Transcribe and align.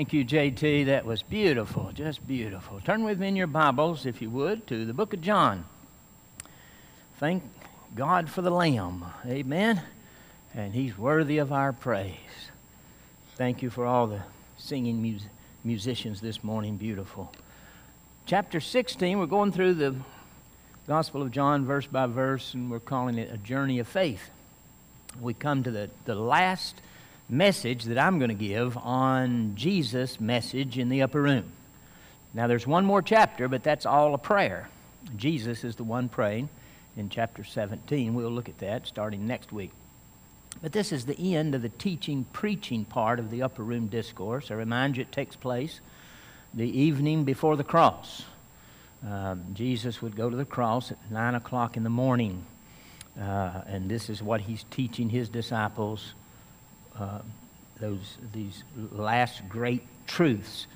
Thank 0.00 0.14
you, 0.14 0.24
JT. 0.24 0.86
That 0.86 1.04
was 1.04 1.22
beautiful, 1.22 1.90
just 1.92 2.26
beautiful. 2.26 2.80
Turn 2.80 3.04
with 3.04 3.20
me 3.20 3.28
in 3.28 3.36
your 3.36 3.46
Bibles, 3.46 4.06
if 4.06 4.22
you 4.22 4.30
would, 4.30 4.66
to 4.68 4.86
the 4.86 4.94
book 4.94 5.12
of 5.12 5.20
John. 5.20 5.66
Thank 7.18 7.42
God 7.94 8.30
for 8.30 8.40
the 8.40 8.48
Lamb. 8.48 9.04
Amen. 9.26 9.82
And 10.54 10.72
He's 10.72 10.96
worthy 10.96 11.36
of 11.36 11.52
our 11.52 11.74
praise. 11.74 12.14
Thank 13.36 13.60
you 13.60 13.68
for 13.68 13.84
all 13.84 14.06
the 14.06 14.22
singing 14.56 15.02
mus- 15.02 15.26
musicians 15.64 16.22
this 16.22 16.42
morning. 16.42 16.78
Beautiful. 16.78 17.30
Chapter 18.24 18.58
16, 18.58 19.18
we're 19.18 19.26
going 19.26 19.52
through 19.52 19.74
the 19.74 19.94
Gospel 20.88 21.20
of 21.20 21.30
John 21.30 21.66
verse 21.66 21.86
by 21.86 22.06
verse, 22.06 22.54
and 22.54 22.70
we're 22.70 22.80
calling 22.80 23.18
it 23.18 23.30
a 23.30 23.36
journey 23.36 23.78
of 23.78 23.86
faith. 23.86 24.30
We 25.20 25.34
come 25.34 25.62
to 25.64 25.70
the, 25.70 25.90
the 26.06 26.14
last 26.14 26.80
message 27.30 27.84
that 27.84 27.98
I'm 27.98 28.18
going 28.18 28.30
to 28.30 28.34
give 28.34 28.76
on 28.76 29.54
Jesus' 29.54 30.20
message 30.20 30.78
in 30.78 30.88
the 30.88 31.02
upper 31.02 31.22
room. 31.22 31.52
Now, 32.34 32.46
there's 32.46 32.66
one 32.66 32.84
more 32.84 33.02
chapter, 33.02 33.48
but 33.48 33.62
that's 33.62 33.86
all 33.86 34.14
a 34.14 34.18
prayer. 34.18 34.68
Jesus 35.16 35.64
is 35.64 35.76
the 35.76 35.84
one 35.84 36.08
praying 36.08 36.48
in 36.96 37.08
chapter 37.08 37.44
17. 37.44 38.14
We'll 38.14 38.30
look 38.30 38.48
at 38.48 38.58
that 38.58 38.86
starting 38.86 39.26
next 39.26 39.52
week. 39.52 39.70
But 40.60 40.72
this 40.72 40.92
is 40.92 41.06
the 41.06 41.34
end 41.36 41.54
of 41.54 41.62
the 41.62 41.68
teaching, 41.68 42.26
preaching 42.32 42.84
part 42.84 43.18
of 43.18 43.30
the 43.30 43.42
upper 43.42 43.62
room 43.62 43.86
discourse. 43.86 44.50
I 44.50 44.54
remind 44.54 44.96
you, 44.96 45.02
it 45.02 45.12
takes 45.12 45.36
place 45.36 45.80
the 46.52 46.68
evening 46.68 47.24
before 47.24 47.56
the 47.56 47.64
cross. 47.64 48.24
Um, 49.08 49.44
Jesus 49.54 50.02
would 50.02 50.16
go 50.16 50.28
to 50.28 50.36
the 50.36 50.44
cross 50.44 50.90
at 50.90 50.98
9 51.10 51.36
o'clock 51.36 51.76
in 51.76 51.84
the 51.84 51.90
morning. 51.90 52.44
Uh, 53.18 53.62
and 53.66 53.88
this 53.88 54.10
is 54.10 54.22
what 54.22 54.42
he's 54.42 54.64
teaching 54.70 55.08
his 55.08 55.28
disciples 55.28 56.14
uh, 57.00 57.20
those, 57.80 58.18
these 58.32 58.62
last 58.92 59.48
great 59.48 59.82
truths 60.06 60.66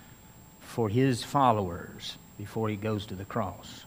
for 0.60 0.88
his 0.88 1.22
followers 1.22 2.16
before 2.38 2.68
he 2.68 2.76
goes 2.76 3.06
to 3.06 3.14
the 3.14 3.24
cross. 3.24 3.84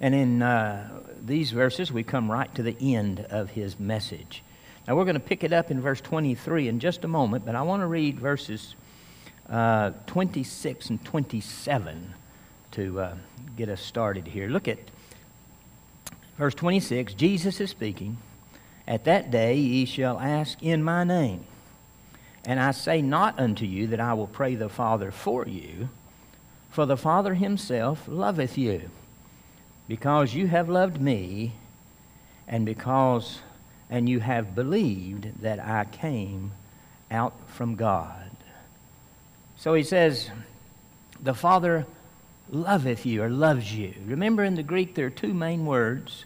And 0.00 0.14
in 0.14 0.42
uh, 0.42 0.88
these 1.24 1.52
verses, 1.52 1.92
we 1.92 2.02
come 2.02 2.30
right 2.30 2.52
to 2.56 2.62
the 2.62 2.76
end 2.80 3.20
of 3.30 3.50
his 3.50 3.78
message. 3.78 4.42
Now, 4.86 4.96
we're 4.96 5.04
going 5.04 5.14
to 5.14 5.20
pick 5.20 5.44
it 5.44 5.52
up 5.52 5.70
in 5.70 5.80
verse 5.80 6.00
23 6.00 6.68
in 6.68 6.80
just 6.80 7.04
a 7.04 7.08
moment, 7.08 7.46
but 7.46 7.54
I 7.54 7.62
want 7.62 7.82
to 7.82 7.86
read 7.86 8.18
verses 8.18 8.74
uh, 9.48 9.92
26 10.06 10.90
and 10.90 11.04
27 11.04 12.14
to 12.72 13.00
uh, 13.00 13.14
get 13.56 13.68
us 13.68 13.80
started 13.80 14.26
here. 14.26 14.48
Look 14.48 14.68
at 14.68 14.78
verse 16.36 16.54
26. 16.54 17.14
Jesus 17.14 17.60
is 17.60 17.70
speaking. 17.70 18.18
At 18.86 19.04
that 19.04 19.30
day 19.30 19.56
ye 19.56 19.84
shall 19.84 20.18
ask 20.20 20.62
in 20.62 20.82
my 20.82 21.04
name. 21.04 21.44
And 22.44 22.60
I 22.60 22.72
say 22.72 23.00
not 23.00 23.38
unto 23.38 23.64
you 23.64 23.86
that 23.88 24.00
I 24.00 24.12
will 24.14 24.26
pray 24.26 24.54
the 24.54 24.68
Father 24.68 25.10
for 25.10 25.48
you, 25.48 25.88
for 26.70 26.84
the 26.84 26.96
Father 26.96 27.34
himself 27.34 28.04
loveth 28.06 28.58
you, 28.58 28.90
because 29.88 30.34
you 30.34 30.48
have 30.48 30.68
loved 30.68 31.00
me, 31.00 31.52
and 32.46 32.66
because 32.66 33.38
and 33.88 34.08
you 34.08 34.20
have 34.20 34.54
believed 34.54 35.40
that 35.40 35.60
I 35.60 35.84
came 35.84 36.52
out 37.10 37.34
from 37.48 37.76
God. 37.76 38.30
So 39.56 39.74
he 39.74 39.82
says, 39.82 40.30
the 41.22 41.34
Father 41.34 41.86
loveth 42.50 43.06
you 43.06 43.22
or 43.22 43.30
loves 43.30 43.72
you. 43.72 43.94
Remember 44.04 44.44
in 44.44 44.56
the 44.56 44.62
Greek 44.62 44.94
there 44.94 45.06
are 45.06 45.10
two 45.10 45.32
main 45.32 45.64
words 45.64 46.24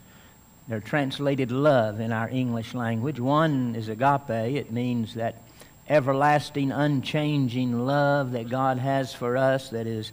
they're 0.68 0.80
translated 0.80 1.50
love 1.50 1.98
in 1.98 2.12
our 2.12 2.28
English 2.28 2.74
language. 2.74 3.18
One 3.18 3.74
is 3.74 3.88
agape, 3.88 4.30
it 4.30 4.70
means 4.70 5.14
that 5.14 5.42
everlasting, 5.88 6.72
unchanging 6.72 7.86
love 7.86 8.32
that 8.32 8.50
God 8.50 8.78
has 8.78 9.14
for 9.14 9.36
us 9.36 9.70
that 9.70 9.86
is 9.86 10.12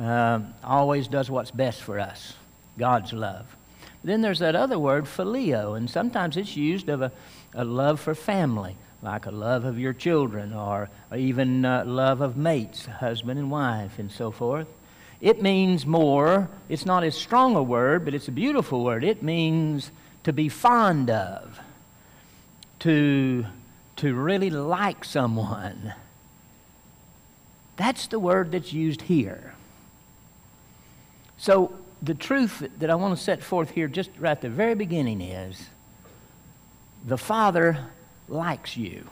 uh, 0.00 0.40
always 0.62 1.08
does 1.08 1.30
what's 1.30 1.50
best 1.50 1.82
for 1.82 1.98
us. 1.98 2.34
God's 2.78 3.12
love. 3.12 3.46
Then 4.04 4.20
there's 4.20 4.38
that 4.38 4.54
other 4.54 4.78
word, 4.78 5.06
phileo, 5.06 5.76
and 5.76 5.90
sometimes 5.90 6.36
it's 6.36 6.56
used 6.56 6.88
of 6.88 7.02
a, 7.02 7.10
a 7.54 7.64
love 7.64 7.98
for 7.98 8.14
family, 8.14 8.76
like 9.02 9.26
a 9.26 9.32
love 9.32 9.64
of 9.64 9.80
your 9.80 9.92
children, 9.92 10.52
or, 10.52 10.88
even 11.16 11.64
uh, 11.64 11.84
love 11.84 12.20
of 12.20 12.36
mates, 12.36 12.86
husband 12.86 13.40
and 13.40 13.50
wife, 13.50 13.98
and 13.98 14.12
so 14.12 14.30
forth. 14.30 14.68
It 15.20 15.40
means 15.40 15.86
more, 15.86 16.48
it's 16.68 16.84
not 16.84 17.02
as 17.04 17.14
strong 17.14 17.56
a 17.56 17.62
word, 17.62 18.04
but 18.04 18.14
it's 18.14 18.28
a 18.28 18.32
beautiful 18.32 18.84
word. 18.84 19.02
It 19.02 19.22
means 19.22 19.90
to 20.24 20.32
be 20.32 20.48
fond 20.48 21.08
of, 21.08 21.58
to, 22.80 23.46
to 23.96 24.14
really 24.14 24.50
like 24.50 25.04
someone. 25.04 25.94
That's 27.76 28.06
the 28.08 28.18
word 28.18 28.52
that's 28.52 28.72
used 28.72 29.02
here. 29.02 29.54
So, 31.38 31.72
the 32.02 32.14
truth 32.14 32.62
that 32.78 32.90
I 32.90 32.94
want 32.94 33.16
to 33.16 33.22
set 33.22 33.42
forth 33.42 33.70
here, 33.70 33.88
just 33.88 34.10
right 34.18 34.32
at 34.32 34.42
the 34.42 34.50
very 34.50 34.74
beginning, 34.74 35.22
is 35.22 35.70
the 37.06 37.16
Father 37.16 37.78
likes 38.28 38.76
you. 38.76 39.06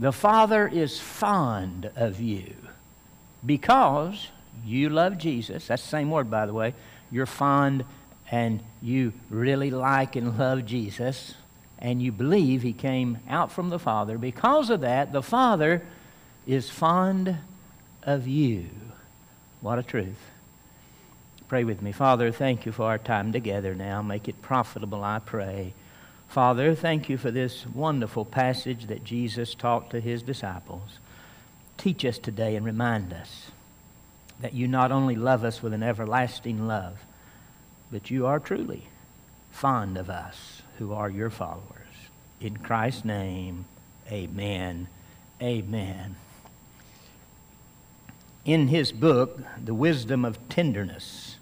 The 0.00 0.12
Father 0.12 0.66
is 0.66 0.98
fond 0.98 1.90
of 1.96 2.18
you 2.20 2.54
because 3.44 4.28
you 4.64 4.88
love 4.88 5.18
Jesus. 5.18 5.66
That's 5.66 5.82
the 5.82 5.88
same 5.88 6.10
word, 6.10 6.30
by 6.30 6.46
the 6.46 6.54
way. 6.54 6.74
You're 7.10 7.26
fond 7.26 7.84
and 8.30 8.62
you 8.82 9.12
really 9.30 9.70
like 9.70 10.16
and 10.16 10.38
love 10.38 10.66
Jesus 10.66 11.34
and 11.78 12.02
you 12.02 12.10
believe 12.10 12.62
he 12.62 12.72
came 12.72 13.18
out 13.28 13.52
from 13.52 13.68
the 13.68 13.78
Father. 13.78 14.18
Because 14.18 14.70
of 14.70 14.80
that, 14.80 15.12
the 15.12 15.22
Father 15.22 15.82
is 16.46 16.70
fond 16.70 17.36
of 18.02 18.26
you. 18.26 18.66
What 19.60 19.78
a 19.78 19.82
truth. 19.82 20.18
Pray 21.48 21.64
with 21.64 21.82
me. 21.82 21.92
Father, 21.92 22.32
thank 22.32 22.66
you 22.66 22.72
for 22.72 22.84
our 22.84 22.98
time 22.98 23.32
together 23.32 23.74
now. 23.74 24.02
Make 24.02 24.28
it 24.28 24.42
profitable, 24.42 25.04
I 25.04 25.20
pray. 25.20 25.74
Father, 26.28 26.74
thank 26.74 27.08
you 27.08 27.16
for 27.16 27.30
this 27.30 27.66
wonderful 27.66 28.24
passage 28.24 28.86
that 28.86 29.04
Jesus 29.04 29.54
taught 29.54 29.90
to 29.90 30.00
his 30.00 30.22
disciples. 30.22 30.98
Teach 31.76 32.04
us 32.04 32.18
today 32.18 32.56
and 32.56 32.64
remind 32.64 33.12
us 33.12 33.50
that 34.40 34.54
you 34.54 34.68
not 34.68 34.92
only 34.92 35.16
love 35.16 35.44
us 35.44 35.62
with 35.62 35.72
an 35.72 35.82
everlasting 35.82 36.66
love, 36.66 36.98
but 37.90 38.10
you 38.10 38.26
are 38.26 38.38
truly 38.38 38.88
fond 39.50 39.96
of 39.96 40.10
us 40.10 40.62
who 40.78 40.92
are 40.92 41.08
your 41.08 41.30
followers. 41.30 41.62
In 42.40 42.58
Christ's 42.58 43.04
name, 43.04 43.64
amen. 44.10 44.88
Amen. 45.40 46.16
In 48.44 48.68
his 48.68 48.92
book, 48.92 49.40
The 49.64 49.74
Wisdom 49.74 50.24
of 50.24 50.48
Tenderness, 50.48 51.36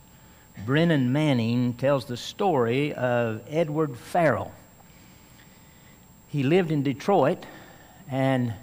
Brennan 0.64 1.12
Manning 1.12 1.74
tells 1.74 2.04
the 2.04 2.16
story 2.16 2.94
of 2.94 3.42
Edward 3.48 3.96
Farrell. 3.96 4.52
He 6.28 6.42
lived 6.42 6.70
in 6.70 6.82
Detroit, 6.82 7.44
and 8.10 8.54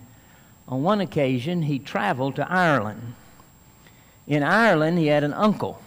on 0.72 0.82
one 0.82 1.02
occasion 1.02 1.64
he 1.64 1.78
traveled 1.78 2.38
to 2.38 2.50
Ireland. 2.50 3.14
In 4.26 4.42
Ireland, 4.42 4.98
he 4.98 5.08
had 5.08 5.26
an 5.26 5.34
uncle 5.34 5.82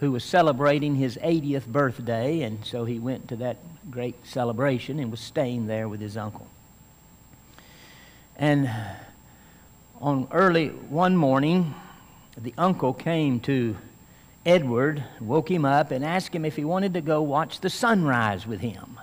who 0.00 0.10
was 0.10 0.24
celebrating 0.24 0.96
his 0.96 1.18
80th 1.18 1.66
birthday, 1.66 2.40
and 2.40 2.64
so 2.64 2.86
he 2.86 2.98
went 2.98 3.28
to 3.28 3.36
that 3.36 3.58
great 3.90 4.26
celebration 4.26 4.98
and 4.98 5.10
was 5.10 5.20
staying 5.20 5.66
there 5.66 5.88
with 5.88 6.00
his 6.00 6.16
uncle. 6.16 6.46
And 8.36 8.70
on 10.00 10.28
early 10.30 10.68
one 10.68 11.16
morning, 11.16 11.74
the 12.36 12.54
uncle 12.56 12.94
came 12.94 13.40
to 13.40 13.76
Edward, 14.44 15.04
woke 15.20 15.50
him 15.50 15.64
up, 15.64 15.90
and 15.90 16.04
asked 16.04 16.34
him 16.34 16.44
if 16.44 16.56
he 16.56 16.64
wanted 16.64 16.94
to 16.94 17.00
go 17.00 17.20
watch 17.20 17.60
the 17.60 17.70
sunrise 17.70 18.46
with 18.46 18.60
him. 18.60 18.98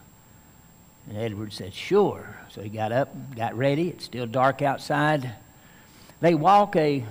And 1.07 1.18
Edward 1.18 1.53
said, 1.53 1.73
Sure. 1.73 2.38
So 2.53 2.62
he 2.62 2.69
got 2.69 2.91
up, 2.91 3.36
got 3.36 3.58
ready. 3.58 3.90
It's 3.90 4.05
still 4.05 4.28
dark 4.28 4.61
outside. 4.61 5.32
They 6.22 6.35
walk 6.35 6.76
a, 6.76 7.03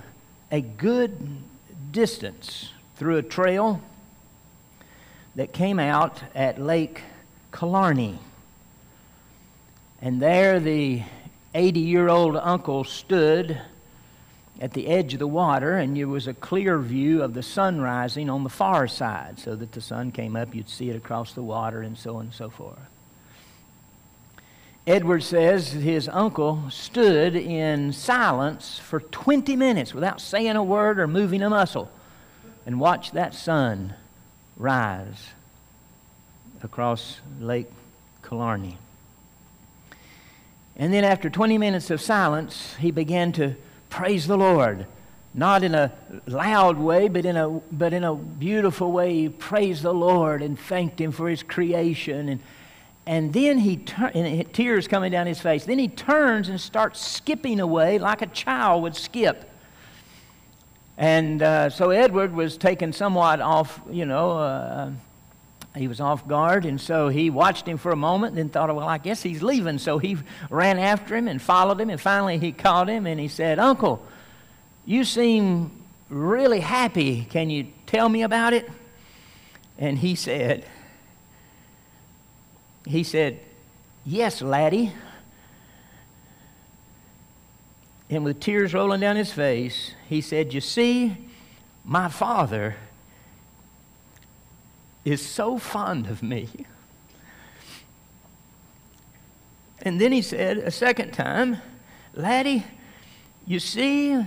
a 0.49 0.61
good 0.61 1.37
distance 1.91 2.71
through 2.95 3.17
a 3.17 3.23
trail 3.23 3.81
that 5.35 5.51
came 5.51 5.79
out 5.79 6.23
at 6.33 6.61
Lake 6.61 7.01
Killarney. 7.51 8.19
And 10.01 10.21
there 10.21 10.61
the 10.61 11.03
80 11.53 11.79
year 11.81 12.07
old 12.07 12.37
uncle 12.37 12.85
stood 12.85 13.59
at 14.61 14.71
the 14.71 14.87
edge 14.87 15.11
of 15.11 15.19
the 15.19 15.27
water, 15.27 15.75
and 15.75 15.97
there 15.97 16.07
was 16.07 16.25
a 16.25 16.33
clear 16.33 16.79
view 16.79 17.21
of 17.21 17.33
the 17.33 17.43
sun 17.43 17.81
rising 17.81 18.29
on 18.29 18.45
the 18.45 18.49
far 18.49 18.87
side, 18.87 19.39
so 19.39 19.57
that 19.57 19.73
the 19.73 19.81
sun 19.81 20.13
came 20.13 20.37
up, 20.37 20.55
you'd 20.55 20.69
see 20.69 20.89
it 20.89 20.95
across 20.95 21.33
the 21.33 21.43
water, 21.43 21.81
and 21.81 21.97
so 21.97 22.15
on 22.15 22.27
and 22.27 22.33
so 22.33 22.49
forth. 22.49 22.92
Edward 24.85 25.23
says 25.23 25.71
his 25.71 26.09
uncle 26.09 26.69
stood 26.69 27.37
in 27.37 27.93
silence 27.93 28.79
for 28.79 28.99
20 28.99 29.55
minutes 29.55 29.93
without 29.93 30.19
saying 30.19 30.57
a 30.57 30.63
word 30.63 30.99
or 30.99 31.07
moving 31.07 31.41
a 31.41 31.49
muscle 31.49 31.89
and 32.65 32.81
watched 32.81 33.13
that 33.13 33.33
sun 33.33 33.93
rise 34.57 35.29
across 36.61 37.21
Lake 37.39 37.69
Killarney. 38.27 38.77
And 40.75 40.93
then, 40.93 41.03
after 41.03 41.29
20 41.29 41.57
minutes 41.57 41.89
of 41.89 42.01
silence, 42.01 42.75
he 42.79 42.91
began 42.91 43.31
to 43.33 43.55
praise 43.89 44.27
the 44.27 44.37
Lord. 44.37 44.85
Not 45.33 45.63
in 45.63 45.75
a 45.75 45.91
loud 46.27 46.77
way, 46.77 47.07
but 47.07 47.25
in 47.25 47.37
a, 47.37 47.49
but 47.49 47.93
in 47.93 48.03
a 48.03 48.15
beautiful 48.15 48.91
way. 48.91 49.13
He 49.13 49.29
praised 49.29 49.83
the 49.83 49.93
Lord 49.93 50.41
and 50.41 50.59
thanked 50.59 50.99
Him 50.99 51.11
for 51.11 51.29
His 51.29 51.41
creation. 51.41 52.27
And, 52.29 52.39
and 53.05 53.33
then 53.33 53.57
he 53.57 53.77
turns, 53.77 54.45
tears 54.53 54.87
coming 54.87 55.11
down 55.11 55.27
his 55.27 55.39
face. 55.39 55.65
Then 55.65 55.79
he 55.79 55.87
turns 55.87 56.49
and 56.49 56.59
starts 56.59 57.05
skipping 57.05 57.59
away 57.59 57.99
like 57.99 58.21
a 58.21 58.27
child 58.27 58.83
would 58.83 58.95
skip. 58.95 59.49
And 60.97 61.41
uh, 61.41 61.69
so 61.69 61.89
Edward 61.89 62.33
was 62.33 62.55
taken 62.55 62.93
somewhat 62.93 63.41
off, 63.41 63.81
you 63.89 64.05
know, 64.05 64.37
uh, 64.37 64.91
he 65.75 65.87
was 65.87 65.99
off 65.99 66.27
guard, 66.27 66.65
and 66.65 66.79
so 66.79 67.09
he 67.09 67.31
watched 67.31 67.67
him 67.67 67.79
for 67.79 67.91
a 67.91 67.95
moment, 67.95 68.31
and 68.31 68.37
then 68.37 68.49
thought, 68.49 68.73
well, 68.75 68.87
I 68.87 68.99
guess 68.99 69.23
he's 69.23 69.41
leaving. 69.41 69.79
So 69.79 69.97
he 69.97 70.17
ran 70.51 70.77
after 70.77 71.15
him 71.15 71.27
and 71.27 71.41
followed 71.41 71.81
him, 71.81 71.89
and 71.89 71.99
finally 71.99 72.37
he 72.37 72.51
caught 72.51 72.87
him 72.87 73.07
and 73.07 73.19
he 73.19 73.27
said, 73.27 73.57
Uncle, 73.57 74.05
you 74.85 75.03
seem 75.03 75.71
really 76.09 76.59
happy. 76.59 77.25
Can 77.29 77.49
you 77.49 77.67
tell 77.87 78.07
me 78.07 78.21
about 78.21 78.53
it? 78.53 78.69
And 79.79 79.97
he 79.97 80.13
said, 80.13 80.65
he 82.87 83.03
said, 83.03 83.39
Yes, 84.05 84.41
laddie. 84.41 84.91
And 88.09 88.23
with 88.23 88.39
tears 88.39 88.73
rolling 88.73 88.99
down 88.99 89.15
his 89.15 89.31
face, 89.31 89.93
he 90.07 90.21
said, 90.21 90.53
You 90.53 90.61
see, 90.61 91.17
my 91.83 92.09
father 92.09 92.75
is 95.05 95.25
so 95.25 95.57
fond 95.57 96.07
of 96.07 96.21
me. 96.21 96.49
And 99.81 99.99
then 99.99 100.11
he 100.11 100.21
said 100.21 100.57
a 100.57 100.71
second 100.71 101.11
time, 101.11 101.57
Laddie, 102.13 102.63
you 103.45 103.59
see, 103.59 104.23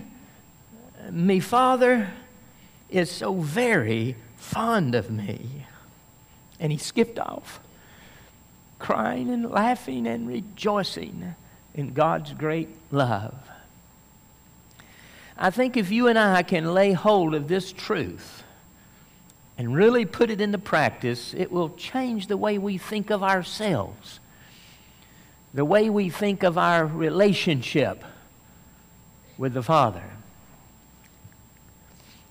me 1.10 1.40
father 1.40 2.10
is 2.90 3.10
so 3.10 3.34
very 3.34 4.16
fond 4.36 4.94
of 4.94 5.10
me. 5.10 5.64
And 6.60 6.72
he 6.72 6.78
skipped 6.78 7.18
off, 7.18 7.60
crying 8.78 9.30
and 9.30 9.50
laughing 9.50 10.06
and 10.06 10.28
rejoicing 10.28 11.34
in 11.74 11.92
God's 11.92 12.32
great 12.32 12.68
love. 12.90 13.34
I 15.38 15.50
think 15.50 15.76
if 15.76 15.90
you 15.90 16.08
and 16.08 16.18
I 16.18 16.42
can 16.42 16.72
lay 16.72 16.92
hold 16.92 17.34
of 17.34 17.48
this 17.48 17.72
truth 17.72 18.42
and 19.58 19.74
really 19.74 20.04
put 20.04 20.30
it 20.30 20.40
into 20.40 20.58
practice, 20.58 21.34
it 21.34 21.52
will 21.52 21.70
change 21.70 22.26
the 22.26 22.36
way 22.36 22.58
we 22.58 22.78
think 22.78 23.10
of 23.10 23.22
ourselves, 23.22 24.20
the 25.52 25.64
way 25.64 25.90
we 25.90 26.08
think 26.08 26.42
of 26.42 26.56
our 26.56 26.86
relationship 26.86 28.02
with 29.36 29.52
the 29.52 29.62
Father. 29.62 30.04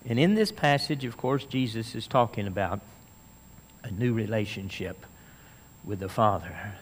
And 0.07 0.19
in 0.19 0.35
this 0.35 0.51
passage, 0.51 1.05
of 1.05 1.17
course, 1.17 1.45
Jesus 1.45 1.95
is 1.95 2.07
talking 2.07 2.47
about 2.47 2.79
a 3.83 3.91
new 3.91 4.13
relationship 4.13 5.05
with 5.85 5.99
the 5.99 6.09
Father. 6.09 6.73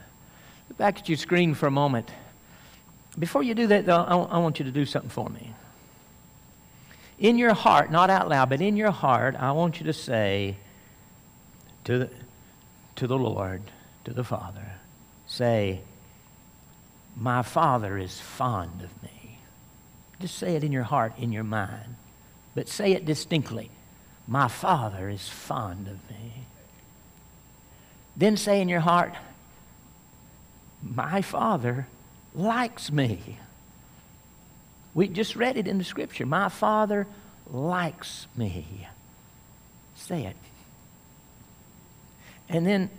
Look 0.70 0.78
back 0.78 1.00
at 1.00 1.10
your 1.10 1.18
screen 1.18 1.54
for 1.54 1.68
a 1.68 1.72
moment. 1.72 2.10
Before 3.18 3.44
you 3.44 3.54
do 3.54 3.68
that, 3.68 3.86
though, 3.86 4.02
I 4.02 4.38
want 4.40 4.60
you 4.60 4.66
to 4.66 4.72
do 4.72 4.86
something 4.86 5.10
for 5.10 5.30
me 5.30 5.54
in 7.24 7.38
your 7.38 7.54
heart, 7.54 7.92
not 7.92 8.10
out 8.10 8.28
loud, 8.28 8.50
but 8.50 8.62
in 8.62 8.76
your 8.76 8.92
heart, 8.92 9.36
I 9.38 9.52
want 9.52 9.80
you 9.80 9.86
to 9.86 9.94
say 9.94 10.58
to 11.86 12.00
the, 12.00 12.10
to 12.98 13.08
the 13.08 13.18
Lord, 13.18 13.62
to 14.06 14.14
the 14.14 14.24
Father, 14.24 14.74
say, 15.28 15.82
My 17.16 17.42
Father 17.42 17.98
is 17.98 18.20
fond 18.20 18.82
of 18.82 19.04
me. 19.04 19.38
Just 20.20 20.38
say 20.38 20.56
it 20.56 20.64
in 20.64 20.72
your 20.72 20.84
heart, 20.84 21.14
in 21.18 21.32
your 21.32 21.44
mind, 21.44 21.96
but 22.56 22.68
say 22.68 22.92
it 22.92 23.06
distinctly. 23.06 23.70
My 24.28 24.48
Father 24.48 25.10
is 25.10 25.28
fond 25.28 25.88
of 25.88 26.10
me. 26.10 26.43
Then 28.16 28.38
say 28.38 28.62
in 28.62 28.70
your 28.70 28.80
heart, 28.80 29.14
My 30.82 31.22
Father 31.22 31.88
likes 32.36 32.92
me. 32.92 33.40
We 34.94 35.08
just 35.08 35.36
read 35.36 35.58
it 35.58 35.68
in 35.68 35.78
the 35.78 35.84
scripture. 35.84 36.26
My 36.26 36.50
Father 36.50 37.08
likes 37.50 38.28
me. 38.36 38.88
Say 39.96 40.26
it. 40.26 40.36
And 42.50 42.66
then 42.66 42.90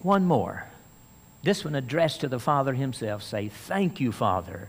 one 0.00 0.24
more. 0.24 0.64
This 1.42 1.64
one 1.64 1.74
addressed 1.74 2.22
to 2.22 2.28
the 2.28 2.38
Father 2.38 2.72
himself. 2.74 3.22
Say, 3.22 3.48
Thank 3.48 4.00
you, 4.00 4.12
Father, 4.12 4.68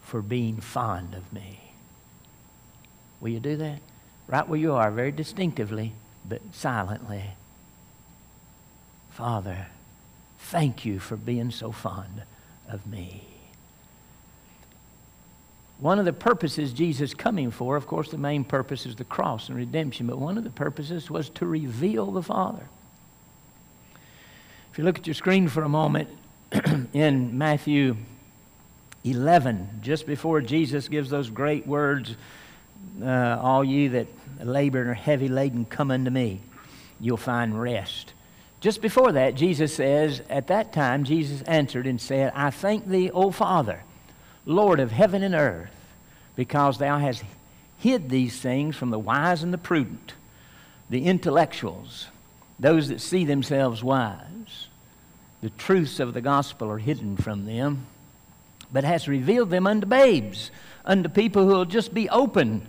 for 0.00 0.22
being 0.22 0.56
fond 0.56 1.14
of 1.14 1.32
me. 1.32 1.60
Will 3.20 3.30
you 3.30 3.40
do 3.40 3.56
that? 3.56 3.80
Right 4.26 4.48
where 4.48 4.58
you 4.58 4.74
are, 4.74 4.90
very 4.90 5.12
distinctively, 5.12 5.92
but 6.26 6.40
silently. 6.52 7.24
Father, 9.10 9.66
thank 10.38 10.84
you 10.84 10.98
for 10.98 11.16
being 11.16 11.50
so 11.50 11.72
fond 11.72 12.22
of 12.68 12.86
me. 12.86 13.24
One 15.78 15.98
of 15.98 16.04
the 16.04 16.12
purposes 16.12 16.72
Jesus 16.72 17.14
coming 17.14 17.50
for, 17.50 17.76
of 17.76 17.86
course, 17.86 18.10
the 18.10 18.18
main 18.18 18.44
purpose 18.44 18.84
is 18.84 18.96
the 18.96 19.04
cross 19.04 19.48
and 19.48 19.56
redemption, 19.56 20.06
but 20.06 20.18
one 20.18 20.36
of 20.36 20.44
the 20.44 20.50
purposes 20.50 21.10
was 21.10 21.30
to 21.30 21.46
reveal 21.46 22.12
the 22.12 22.22
Father. 22.22 22.68
If 24.70 24.78
you 24.78 24.84
look 24.84 24.98
at 24.98 25.06
your 25.06 25.14
screen 25.14 25.48
for 25.48 25.62
a 25.62 25.68
moment, 25.68 26.10
in 26.92 27.38
Matthew 27.38 27.96
11, 29.04 29.80
just 29.80 30.06
before 30.06 30.42
Jesus 30.42 30.88
gives 30.88 31.08
those 31.08 31.30
great 31.30 31.66
words, 31.66 32.14
uh, 33.02 33.38
all 33.40 33.64
ye 33.64 33.88
that 33.88 34.06
labor 34.42 34.80
and 34.80 34.90
are 34.90 34.94
heavy 34.94 35.28
laden, 35.28 35.64
come 35.64 35.90
unto 35.90 36.10
me. 36.10 36.40
You'll 37.00 37.16
find 37.16 37.60
rest. 37.60 38.12
Just 38.60 38.82
before 38.82 39.12
that, 39.12 39.34
Jesus 39.34 39.74
says, 39.74 40.22
At 40.28 40.48
that 40.48 40.72
time, 40.72 41.04
Jesus 41.04 41.42
answered 41.42 41.86
and 41.86 42.00
said, 42.00 42.32
I 42.34 42.50
thank 42.50 42.86
thee, 42.86 43.10
O 43.10 43.30
Father 43.30 43.82
Lord 44.46 44.80
of 44.80 44.90
heaven 44.90 45.22
and 45.22 45.34
earth, 45.34 45.74
because 46.34 46.78
thou 46.78 46.98
hast 46.98 47.22
hid 47.78 48.08
these 48.08 48.40
things 48.40 48.76
from 48.76 48.90
the 48.90 48.98
wise 48.98 49.42
and 49.42 49.52
the 49.52 49.58
prudent, 49.58 50.14
the 50.88 51.04
intellectuals, 51.04 52.08
those 52.58 52.88
that 52.88 53.00
see 53.00 53.24
themselves 53.24 53.82
wise. 53.82 54.68
The 55.40 55.50
truths 55.50 56.00
of 56.00 56.12
the 56.12 56.20
gospel 56.20 56.70
are 56.70 56.78
hidden 56.78 57.16
from 57.16 57.46
them, 57.46 57.86
but 58.72 58.84
hast 58.84 59.08
revealed 59.08 59.50
them 59.50 59.66
unto 59.66 59.86
babes, 59.86 60.50
unto 60.84 61.08
people 61.08 61.46
who 61.46 61.52
will 61.52 61.64
just 61.64 61.94
be 61.94 62.08
open 62.10 62.66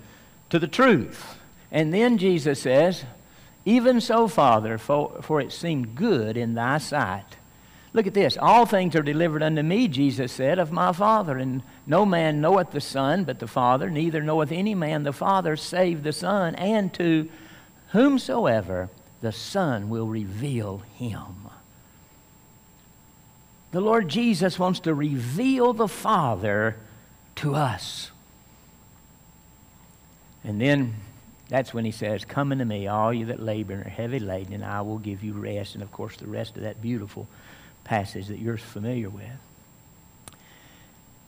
to 0.49 0.59
the 0.59 0.67
truth. 0.67 1.37
And 1.71 1.93
then 1.93 2.17
Jesus 2.17 2.61
says, 2.61 3.03
Even 3.65 4.01
so, 4.01 4.27
Father, 4.27 4.77
for, 4.77 5.21
for 5.21 5.39
it 5.39 5.51
seemed 5.51 5.95
good 5.95 6.35
in 6.37 6.55
thy 6.55 6.77
sight 6.77 7.37
Look 7.93 8.07
at 8.07 8.13
this. 8.13 8.37
All 8.37 8.65
things 8.65 8.95
are 8.95 9.01
delivered 9.01 9.43
unto 9.43 9.61
me, 9.61 9.87
Jesus 9.87 10.31
said, 10.31 10.59
of 10.59 10.71
my 10.71 10.93
Father. 10.93 11.37
And 11.37 11.61
no 11.85 12.05
man 12.05 12.39
knoweth 12.39 12.71
the 12.71 12.81
Son 12.81 13.25
but 13.25 13.39
the 13.39 13.47
Father, 13.47 13.89
neither 13.89 14.21
knoweth 14.21 14.51
any 14.51 14.73
man 14.73 15.03
the 15.03 15.11
Father 15.11 15.57
save 15.57 16.03
the 16.03 16.13
Son, 16.13 16.55
and 16.55 16.93
to 16.93 17.29
whomsoever 17.89 18.89
the 19.21 19.33
Son 19.33 19.89
will 19.89 20.07
reveal 20.07 20.83
him. 20.95 21.49
The 23.71 23.81
Lord 23.81 24.07
Jesus 24.07 24.57
wants 24.57 24.79
to 24.81 24.93
reveal 24.93 25.73
the 25.73 25.87
Father 25.87 26.77
to 27.37 27.55
us. 27.55 28.11
And 30.43 30.61
then 30.61 30.95
that's 31.51 31.73
when 31.73 31.83
he 31.83 31.91
says, 31.91 32.23
Come 32.23 32.53
unto 32.53 32.63
me, 32.63 32.87
all 32.87 33.13
you 33.13 33.25
that 33.25 33.41
labor 33.41 33.73
and 33.73 33.85
are 33.85 33.89
heavy 33.89 34.19
laden, 34.19 34.53
and 34.53 34.63
I 34.63 34.81
will 34.81 34.97
give 34.97 35.21
you 35.21 35.33
rest. 35.33 35.75
And 35.75 35.83
of 35.83 35.91
course, 35.91 36.15
the 36.15 36.25
rest 36.25 36.55
of 36.55 36.63
that 36.63 36.81
beautiful 36.81 37.27
passage 37.83 38.27
that 38.27 38.39
you're 38.39 38.57
familiar 38.57 39.09
with. 39.09 39.25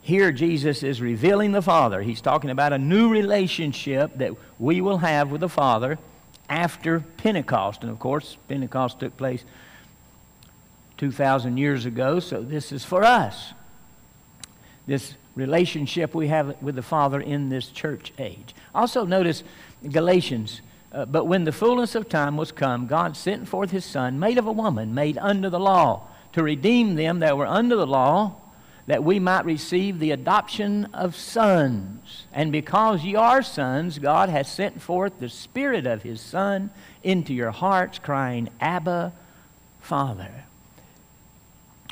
Here, 0.01 0.31
Jesus 0.31 0.81
is 0.81 1.01
revealing 1.01 1.51
the 1.51 1.61
Father. 1.61 2.01
He's 2.01 2.21
talking 2.21 2.49
about 2.49 2.71
a 2.71 2.77
new 2.77 3.09
relationship 3.09 4.17
that 4.17 4.31
we 4.59 4.79
will 4.79 4.99
have 4.99 5.29
with 5.29 5.41
the 5.41 5.49
Father 5.49 5.99
after 6.47 7.01
Pentecost. 7.01 7.81
And 7.81 7.91
of 7.91 7.99
course, 7.99 8.37
Pentecost 8.47 9.01
took 9.01 9.17
place 9.17 9.43
2,000 10.99 11.57
years 11.57 11.85
ago, 11.85 12.21
so 12.21 12.41
this 12.41 12.71
is 12.71 12.85
for 12.85 13.03
us. 13.03 13.51
This 14.87 15.15
relationship 15.35 16.15
we 16.15 16.29
have 16.29 16.61
with 16.61 16.75
the 16.75 16.81
Father 16.81 17.19
in 17.19 17.49
this 17.49 17.67
church 17.67 18.13
age. 18.17 18.55
Also, 18.73 19.05
notice 19.05 19.43
Galatians. 19.91 20.61
Uh, 20.91 21.05
but 21.05 21.25
when 21.25 21.43
the 21.43 21.51
fullness 21.51 21.95
of 21.95 22.07
time 22.07 22.37
was 22.37 22.51
come, 22.51 22.87
God 22.87 23.17
sent 23.17 23.47
forth 23.47 23.71
his 23.71 23.85
Son, 23.85 24.19
made 24.19 24.37
of 24.37 24.47
a 24.47 24.51
woman, 24.51 24.93
made 24.93 25.17
under 25.17 25.49
the 25.49 25.59
law 25.59 26.07
to 26.33 26.43
redeem 26.43 26.95
them 26.95 27.19
that 27.19 27.37
were 27.37 27.47
under 27.47 27.75
the 27.75 27.87
law, 27.87 28.35
that 28.85 29.03
we 29.03 29.17
might 29.17 29.45
receive 29.45 29.99
the 29.99 30.11
adoption 30.11 30.85
of 30.93 31.15
sons. 31.15 32.25
And 32.33 32.51
because 32.51 33.03
ye 33.03 33.15
are 33.15 33.41
sons, 33.41 33.97
God 33.97 34.29
has 34.29 34.51
sent 34.51 34.81
forth 34.81 35.19
the 35.19 35.29
Spirit 35.29 35.87
of 35.87 36.03
His 36.03 36.19
Son 36.19 36.69
into 37.01 37.33
your 37.33 37.51
hearts, 37.51 37.97
crying, 37.99 38.49
Abba, 38.59 39.13
Father. 39.81 40.43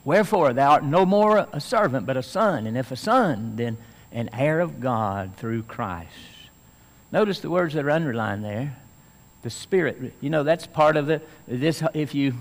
Wherefore, 0.03 0.53
thou 0.53 0.71
art 0.71 0.83
no 0.83 1.05
more 1.05 1.47
a 1.53 1.61
servant, 1.61 2.05
but 2.05 2.17
a 2.17 2.23
son, 2.23 2.65
and 2.65 2.77
if 2.77 2.91
a 2.91 2.95
son, 2.95 3.55
then 3.55 3.77
an 4.11 4.29
heir 4.33 4.59
of 4.59 4.79
God 4.79 5.35
through 5.37 5.63
Christ. 5.63 6.09
Notice 7.11 7.39
the 7.39 7.49
words 7.49 7.73
that 7.73 7.85
are 7.85 7.91
underlined 7.91 8.43
there. 8.43 8.77
The 9.43 9.49
Spirit. 9.49 10.13
You 10.21 10.29
know, 10.29 10.43
that's 10.43 10.67
part 10.67 10.95
of 10.97 11.07
the, 11.07 11.21
this, 11.47 11.83
if 11.93 12.15
you 12.15 12.35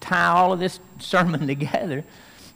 tie 0.00 0.28
all 0.28 0.52
of 0.52 0.60
this 0.60 0.80
sermon 0.98 1.46
together, 1.46 2.04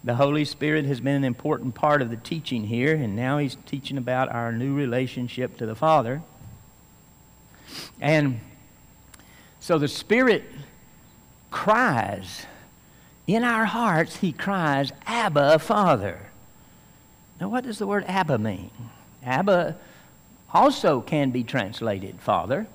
the 0.02 0.14
Holy 0.14 0.44
Spirit 0.44 0.84
has 0.84 1.00
been 1.00 1.16
an 1.16 1.24
important 1.24 1.74
part 1.74 2.02
of 2.02 2.10
the 2.10 2.16
teaching 2.16 2.64
here, 2.64 2.94
and 2.94 3.16
now 3.16 3.38
he's 3.38 3.56
teaching 3.66 3.98
about 3.98 4.28
our 4.28 4.52
new 4.52 4.74
relationship 4.74 5.56
to 5.58 5.66
the 5.66 5.74
Father. 5.74 6.22
And 8.00 8.40
so 9.60 9.78
the 9.78 9.88
Spirit 9.88 10.44
cries. 11.50 12.46
In 13.26 13.42
our 13.42 13.64
hearts, 13.64 14.16
he 14.16 14.32
cries, 14.32 14.92
Abba, 15.06 15.58
Father. 15.58 16.20
Now, 17.40 17.48
what 17.48 17.64
does 17.64 17.78
the 17.78 17.86
word 17.86 18.04
Abba 18.06 18.36
mean? 18.36 18.70
Abba 19.24 19.78
also 20.54 21.00
can 21.00 21.30
be 21.30 21.42
translated 21.42 22.20
Father. 22.20 22.66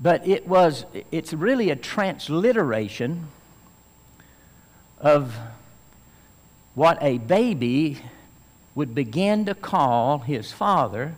But 0.00 0.26
it 0.26 0.48
was, 0.48 0.84
it's 1.12 1.32
really 1.32 1.70
a 1.70 1.76
transliteration 1.76 3.28
of 4.98 5.36
what 6.74 6.98
a 7.00 7.18
baby 7.18 8.00
would 8.74 8.94
begin 8.94 9.44
to 9.44 9.54
call 9.54 10.20
his 10.20 10.50
father 10.50 11.14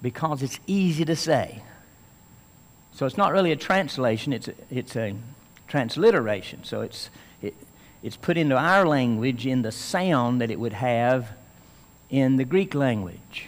because 0.00 0.42
it's 0.42 0.58
easy 0.66 1.04
to 1.04 1.14
say. 1.14 1.62
So 2.92 3.06
it's 3.06 3.16
not 3.16 3.32
really 3.32 3.52
a 3.52 3.56
translation, 3.56 4.32
it's 4.32 4.48
a, 4.48 4.54
it's 4.70 4.96
a 4.96 5.14
transliteration. 5.68 6.64
So 6.64 6.80
it's, 6.80 7.10
it, 7.42 7.54
it's 8.02 8.16
put 8.16 8.36
into 8.36 8.56
our 8.56 8.86
language 8.86 9.46
in 9.46 9.62
the 9.62 9.70
sound 9.70 10.40
that 10.40 10.50
it 10.50 10.58
would 10.58 10.72
have 10.72 11.30
in 12.10 12.36
the 12.36 12.44
Greek 12.44 12.74
language. 12.74 13.46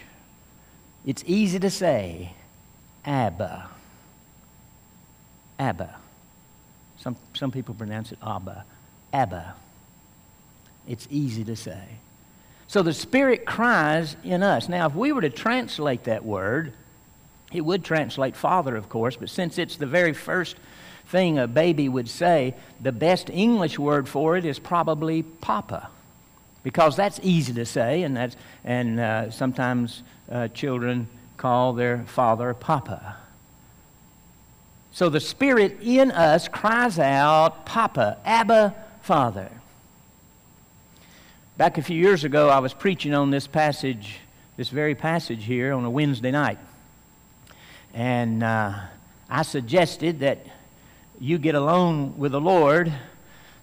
It's 1.05 1.23
easy 1.25 1.59
to 1.59 1.69
say, 1.69 2.33
Abba. 3.05 3.69
Abba. 5.57 5.95
Some, 6.97 7.15
some 7.33 7.51
people 7.51 7.73
pronounce 7.73 8.11
it 8.11 8.19
Abba. 8.25 8.65
Abba. 9.11 9.55
It's 10.87 11.07
easy 11.09 11.43
to 11.45 11.55
say. 11.55 11.81
So 12.67 12.83
the 12.83 12.93
Spirit 12.93 13.45
cries 13.45 14.15
in 14.23 14.43
us. 14.43 14.69
Now, 14.69 14.87
if 14.87 14.95
we 14.95 15.11
were 15.11 15.21
to 15.21 15.29
translate 15.29 16.05
that 16.05 16.23
word, 16.23 16.73
it 17.51 17.61
would 17.61 17.83
translate 17.83 18.35
Father, 18.35 18.75
of 18.75 18.87
course, 18.87 19.17
but 19.17 19.29
since 19.29 19.57
it's 19.57 19.75
the 19.75 19.85
very 19.85 20.13
first 20.13 20.55
thing 21.07 21.37
a 21.37 21.47
baby 21.47 21.89
would 21.89 22.07
say, 22.07 22.55
the 22.79 22.91
best 22.91 23.29
English 23.29 23.77
word 23.77 24.07
for 24.07 24.37
it 24.37 24.45
is 24.45 24.57
probably 24.57 25.21
Papa, 25.23 25.89
because 26.63 26.95
that's 26.95 27.19
easy 27.23 27.53
to 27.53 27.65
say, 27.65 28.03
and, 28.03 28.15
that's, 28.15 28.35
and 28.63 28.99
uh, 28.99 29.31
sometimes 29.31 30.03
uh, 30.31 30.47
children 30.49 31.07
call 31.37 31.73
their 31.73 32.03
father 32.05 32.53
Papa. 32.53 33.17
So 34.93 35.09
the 35.09 35.19
Spirit 35.19 35.77
in 35.81 36.11
us 36.11 36.47
cries 36.47 36.99
out, 36.99 37.65
Papa, 37.65 38.17
Abba, 38.25 38.75
Father. 39.01 39.49
Back 41.57 41.77
a 41.77 41.81
few 41.81 41.97
years 41.97 42.23
ago, 42.23 42.49
I 42.49 42.59
was 42.59 42.73
preaching 42.73 43.13
on 43.13 43.31
this 43.31 43.47
passage, 43.47 44.19
this 44.57 44.69
very 44.69 44.95
passage 44.95 45.45
here, 45.45 45.73
on 45.73 45.85
a 45.85 45.89
Wednesday 45.89 46.31
night. 46.31 46.59
And 47.93 48.43
uh, 48.43 48.73
I 49.29 49.41
suggested 49.43 50.19
that 50.19 50.45
you 51.19 51.37
get 51.37 51.55
alone 51.55 52.17
with 52.17 52.33
the 52.33 52.41
Lord, 52.41 52.91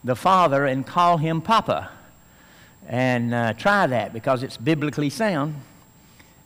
the 0.03 0.17
Father, 0.17 0.65
and 0.65 0.87
call 0.87 1.19
him 1.19 1.41
Papa. 1.41 1.91
And 2.87 3.35
uh, 3.35 3.53
try 3.55 3.87
that 3.87 4.13
because 4.13 4.43
it's 4.43 4.57
biblically 4.57 5.11
sound. 5.11 5.55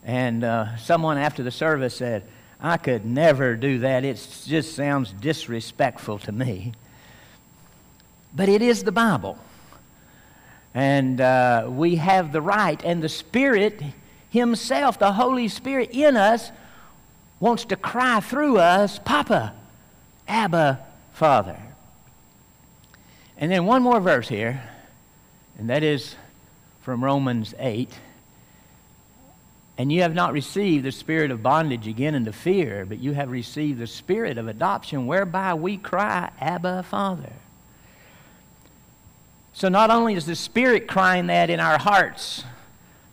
And 0.04 0.42
uh, 0.42 0.76
someone 0.78 1.18
after 1.18 1.42
the 1.42 1.50
service 1.50 1.96
said, 1.96 2.24
I 2.60 2.76
could 2.76 3.04
never 3.04 3.56
do 3.56 3.80
that. 3.80 4.04
It 4.04 4.26
just 4.46 4.74
sounds 4.74 5.12
disrespectful 5.12 6.18
to 6.20 6.32
me. 6.32 6.72
But 8.34 8.48
it 8.48 8.62
is 8.62 8.84
the 8.84 8.92
Bible. 8.92 9.38
And 10.74 11.20
uh, 11.20 11.66
we 11.68 11.96
have 11.96 12.32
the 12.32 12.40
right, 12.40 12.82
and 12.84 13.02
the 13.02 13.08
Spirit 13.08 13.82
Himself, 14.30 14.98
the 14.98 15.12
Holy 15.12 15.48
Spirit 15.48 15.90
in 15.92 16.16
us, 16.16 16.50
wants 17.40 17.64
to 17.66 17.76
cry 17.76 18.20
through 18.20 18.58
us, 18.58 18.98
Papa, 19.04 19.52
Abba, 20.26 20.80
Father. 21.12 21.58
And 23.36 23.50
then 23.50 23.66
one 23.66 23.82
more 23.82 24.00
verse 24.00 24.28
here, 24.28 24.62
and 25.58 25.68
that 25.68 25.82
is 25.82 26.14
from 26.82 27.02
Romans 27.02 27.54
8. 27.58 27.90
And 29.78 29.90
you 29.90 30.02
have 30.02 30.14
not 30.14 30.32
received 30.32 30.84
the 30.84 30.92
spirit 30.92 31.30
of 31.30 31.42
bondage 31.42 31.88
again 31.88 32.14
into 32.14 32.32
fear, 32.32 32.84
but 32.84 32.98
you 32.98 33.12
have 33.12 33.30
received 33.30 33.78
the 33.78 33.86
spirit 33.86 34.36
of 34.38 34.46
adoption, 34.46 35.06
whereby 35.06 35.54
we 35.54 35.78
cry, 35.78 36.30
Abba, 36.40 36.82
Father. 36.82 37.32
So 39.54 39.68
not 39.68 39.90
only 39.90 40.14
is 40.14 40.26
the 40.26 40.36
Spirit 40.36 40.88
crying 40.88 41.26
that 41.26 41.50
in 41.50 41.60
our 41.60 41.78
hearts, 41.78 42.44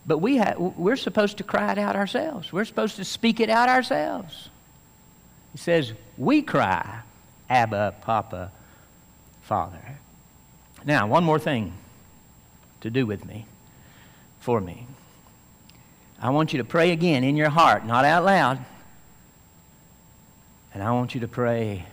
but 0.06 0.20
we 0.20 0.42
we're 0.58 0.96
supposed 0.96 1.38
to 1.38 1.44
cry 1.44 1.74
it 1.74 1.78
out 1.78 1.96
ourselves. 1.96 2.52
We're 2.52 2.66
supposed 2.66 2.96
to 2.96 3.06
speak 3.06 3.40
it 3.40 3.50
out 3.50 3.70
ourselves. 3.70 4.50
He 5.52 5.58
says, 5.58 5.94
We 6.18 6.42
cry, 6.42 7.02
Abba, 7.50 7.96
Papa, 8.02 8.52
Father. 9.44 9.98
Now, 10.86 11.08
one 11.08 11.24
more 11.24 11.40
thing 11.40 11.74
to 12.82 12.90
do 12.90 13.06
with 13.06 13.26
me, 13.26 13.46
for 14.50 14.60
me. 14.60 14.88
I 16.20 16.32
want 16.32 16.53
you 16.53 16.58
to 16.58 16.63
pray 16.63 16.89
again 16.89 17.24
in 17.24 17.36
your 17.36 17.51
heart, 17.51 17.86
not 17.86 18.03
out 18.03 18.25
loud. 18.25 18.58
And 20.74 20.82
I 20.82 20.89
want 20.89 21.13
you 21.13 21.22
to 21.22 21.27
pray, 21.27 21.86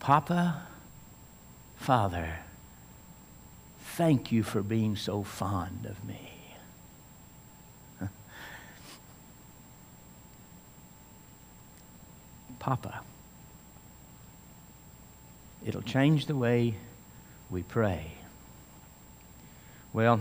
Papa, 0.00 0.62
Father, 1.76 2.40
thank 3.78 4.32
you 4.32 4.42
for 4.42 4.64
being 4.64 4.96
so 4.96 5.22
fond 5.22 5.86
of 5.86 6.04
me. 6.04 6.32
Papa. 12.58 13.02
It'll 15.64 15.82
change 15.82 16.26
the 16.26 16.34
way 16.34 16.74
we 17.48 17.62
pray. 17.62 18.10
Well, 19.92 20.18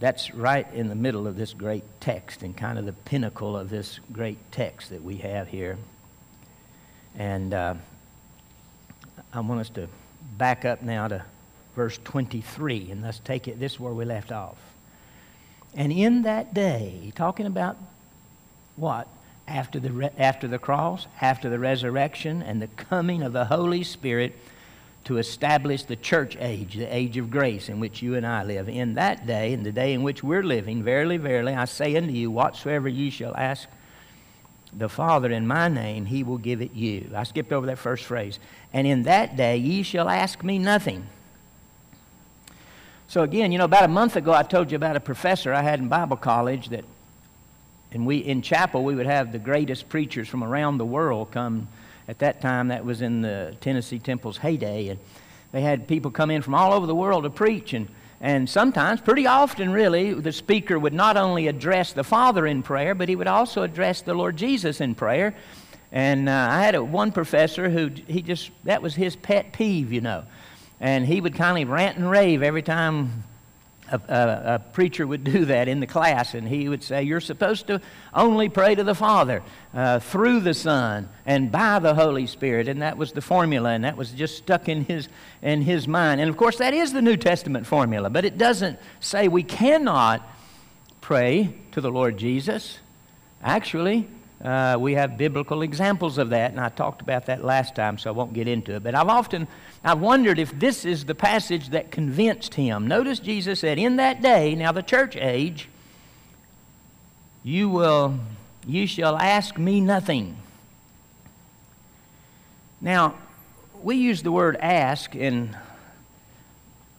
that's 0.00 0.32
right 0.32 0.66
in 0.72 0.88
the 0.88 0.94
middle 0.94 1.26
of 1.26 1.36
this 1.36 1.52
great 1.52 1.82
text 2.00 2.42
and 2.42 2.56
kind 2.56 2.78
of 2.78 2.86
the 2.86 2.92
pinnacle 2.92 3.56
of 3.56 3.68
this 3.68 3.98
great 4.12 4.38
text 4.52 4.90
that 4.90 5.02
we 5.02 5.16
have 5.16 5.48
here. 5.48 5.76
And 7.16 7.52
uh, 7.52 7.74
I 9.32 9.40
want 9.40 9.60
us 9.60 9.70
to 9.70 9.88
back 10.36 10.64
up 10.64 10.82
now 10.82 11.08
to 11.08 11.24
verse 11.74 11.98
23, 12.04 12.90
and 12.90 13.02
let's 13.02 13.18
take 13.18 13.48
it. 13.48 13.58
This 13.58 13.74
is 13.74 13.80
where 13.80 13.92
we 13.92 14.04
left 14.04 14.30
off. 14.30 14.56
And 15.74 15.92
in 15.92 16.22
that 16.22 16.54
day, 16.54 17.12
talking 17.14 17.46
about 17.46 17.76
what? 18.76 19.08
After 19.46 19.80
the, 19.80 19.90
re- 19.90 20.10
after 20.18 20.46
the 20.46 20.58
cross, 20.58 21.06
after 21.20 21.48
the 21.50 21.58
resurrection, 21.58 22.42
and 22.42 22.62
the 22.62 22.68
coming 22.68 23.22
of 23.22 23.32
the 23.32 23.46
Holy 23.46 23.82
Spirit 23.82 24.36
to 25.08 25.16
establish 25.16 25.84
the 25.84 25.96
church 25.96 26.36
age, 26.38 26.74
the 26.74 26.94
age 26.94 27.16
of 27.16 27.30
grace 27.30 27.70
in 27.70 27.80
which 27.80 28.02
you 28.02 28.14
and 28.14 28.26
I 28.26 28.44
live. 28.44 28.68
In 28.68 28.92
that 28.96 29.26
day, 29.26 29.54
in 29.54 29.62
the 29.62 29.72
day 29.72 29.94
in 29.94 30.02
which 30.02 30.22
we're 30.22 30.42
living, 30.42 30.82
verily, 30.82 31.16
verily, 31.16 31.54
I 31.54 31.64
say 31.64 31.96
unto 31.96 32.12
you, 32.12 32.30
whatsoever 32.30 32.90
ye 32.90 33.08
shall 33.08 33.34
ask 33.34 33.70
the 34.70 34.90
Father 34.90 35.30
in 35.30 35.46
my 35.46 35.68
name, 35.68 36.04
he 36.04 36.22
will 36.22 36.36
give 36.36 36.60
it 36.60 36.74
you. 36.74 37.10
I 37.16 37.22
skipped 37.22 37.54
over 37.54 37.66
that 37.68 37.78
first 37.78 38.04
phrase. 38.04 38.38
And 38.74 38.86
in 38.86 39.04
that 39.04 39.34
day 39.34 39.56
ye 39.56 39.82
shall 39.82 40.10
ask 40.10 40.44
me 40.44 40.58
nothing. 40.58 41.06
So 43.06 43.22
again, 43.22 43.50
you 43.50 43.56
know, 43.56 43.64
about 43.64 43.84
a 43.84 43.88
month 43.88 44.14
ago 44.14 44.34
I 44.34 44.42
told 44.42 44.70
you 44.70 44.76
about 44.76 44.96
a 44.96 45.00
professor 45.00 45.54
I 45.54 45.62
had 45.62 45.80
in 45.80 45.88
Bible 45.88 46.18
college 46.18 46.68
that 46.68 46.84
and 47.92 48.04
we 48.04 48.18
in 48.18 48.42
chapel 48.42 48.84
we 48.84 48.94
would 48.94 49.06
have 49.06 49.32
the 49.32 49.38
greatest 49.38 49.88
preachers 49.88 50.28
from 50.28 50.44
around 50.44 50.76
the 50.76 50.84
world 50.84 51.30
come 51.30 51.68
at 52.08 52.18
that 52.20 52.40
time, 52.40 52.68
that 52.68 52.84
was 52.84 53.02
in 53.02 53.20
the 53.20 53.54
Tennessee 53.60 53.98
Temple's 53.98 54.38
heyday. 54.38 54.88
And 54.88 54.98
they 55.52 55.60
had 55.60 55.86
people 55.86 56.10
come 56.10 56.30
in 56.30 56.42
from 56.42 56.54
all 56.54 56.72
over 56.72 56.86
the 56.86 56.94
world 56.94 57.24
to 57.24 57.30
preach. 57.30 57.74
And, 57.74 57.88
and 58.20 58.48
sometimes, 58.48 59.00
pretty 59.00 59.26
often 59.26 59.70
really, 59.70 60.14
the 60.14 60.32
speaker 60.32 60.78
would 60.78 60.94
not 60.94 61.16
only 61.16 61.46
address 61.46 61.92
the 61.92 62.04
Father 62.04 62.46
in 62.46 62.62
prayer, 62.62 62.94
but 62.94 63.08
he 63.08 63.14
would 63.14 63.28
also 63.28 63.62
address 63.62 64.00
the 64.00 64.14
Lord 64.14 64.36
Jesus 64.38 64.80
in 64.80 64.94
prayer. 64.94 65.36
And 65.92 66.28
uh, 66.28 66.48
I 66.50 66.62
had 66.62 66.74
a, 66.74 66.82
one 66.82 67.12
professor 67.12 67.68
who 67.68 67.90
he 68.06 68.22
just, 68.22 68.50
that 68.64 68.82
was 68.82 68.94
his 68.94 69.14
pet 69.14 69.52
peeve, 69.52 69.92
you 69.92 70.00
know. 70.00 70.24
And 70.80 71.04
he 71.04 71.20
would 71.20 71.34
kind 71.34 71.62
of 71.62 71.68
rant 71.68 71.98
and 71.98 72.10
rave 72.10 72.42
every 72.42 72.62
time 72.62 73.24
a, 73.90 74.00
a, 74.08 74.54
a, 74.54 74.58
preacher 74.58 75.06
would 75.06 75.24
do 75.24 75.44
that 75.46 75.68
in 75.68 75.80
the 75.80 75.86
class, 75.86 76.34
and 76.34 76.46
he 76.48 76.68
would 76.68 76.82
say, 76.82 77.02
You're 77.02 77.20
supposed 77.20 77.66
to 77.68 77.80
only 78.12 78.48
pray 78.48 78.74
to 78.74 78.84
the 78.84 78.94
Father 78.94 79.42
uh, 79.74 79.98
through 79.98 80.40
the 80.40 80.54
Son 80.54 81.08
and 81.26 81.50
by 81.50 81.78
the 81.78 81.94
Holy 81.94 82.26
Spirit. 82.26 82.68
And 82.68 82.82
that 82.82 82.96
was 82.96 83.12
the 83.12 83.20
formula, 83.20 83.70
and 83.70 83.84
that 83.84 83.96
was 83.96 84.12
just 84.12 84.36
stuck 84.36 84.68
in 84.68 84.84
his, 84.84 85.08
in 85.42 85.62
his 85.62 85.88
mind. 85.88 86.20
And 86.20 86.28
of 86.30 86.36
course, 86.36 86.58
that 86.58 86.74
is 86.74 86.92
the 86.92 87.02
New 87.02 87.16
Testament 87.16 87.66
formula, 87.66 88.10
but 88.10 88.24
it 88.24 88.38
doesn't 88.38 88.78
say 89.00 89.28
we 89.28 89.42
cannot 89.42 90.26
pray 91.00 91.54
to 91.72 91.80
the 91.80 91.90
Lord 91.90 92.18
Jesus. 92.18 92.78
Actually, 93.42 94.08
uh, 94.42 94.76
we 94.78 94.94
have 94.94 95.18
biblical 95.18 95.62
examples 95.62 96.16
of 96.16 96.30
that, 96.30 96.52
and 96.52 96.60
I 96.60 96.68
talked 96.68 97.00
about 97.02 97.26
that 97.26 97.44
last 97.44 97.74
time, 97.74 97.98
so 97.98 98.10
I 98.10 98.12
won't 98.12 98.32
get 98.32 98.46
into 98.46 98.76
it. 98.76 98.84
But 98.84 98.94
I've 98.94 99.08
often 99.08 99.48
I've 99.82 100.00
wondered 100.00 100.38
if 100.38 100.56
this 100.58 100.84
is 100.84 101.04
the 101.04 101.14
passage 101.14 101.70
that 101.70 101.90
convinced 101.90 102.54
him. 102.54 102.86
Notice 102.86 103.18
Jesus 103.18 103.60
said, 103.60 103.78
"In 103.78 103.96
that 103.96 104.22
day, 104.22 104.54
now 104.54 104.70
the 104.70 104.82
church 104.82 105.16
age, 105.16 105.68
you 107.42 107.68
will, 107.68 108.18
you 108.64 108.86
shall 108.86 109.16
ask 109.16 109.58
me 109.58 109.80
nothing." 109.80 110.36
Now, 112.80 113.14
we 113.82 113.96
use 113.96 114.22
the 114.22 114.32
word 114.32 114.56
"ask" 114.60 115.16
in 115.16 115.56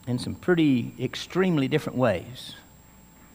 in 0.08 0.20
some 0.20 0.36
pretty 0.36 0.94
extremely 1.00 1.70
different 1.70 1.98
ways. 1.98 2.56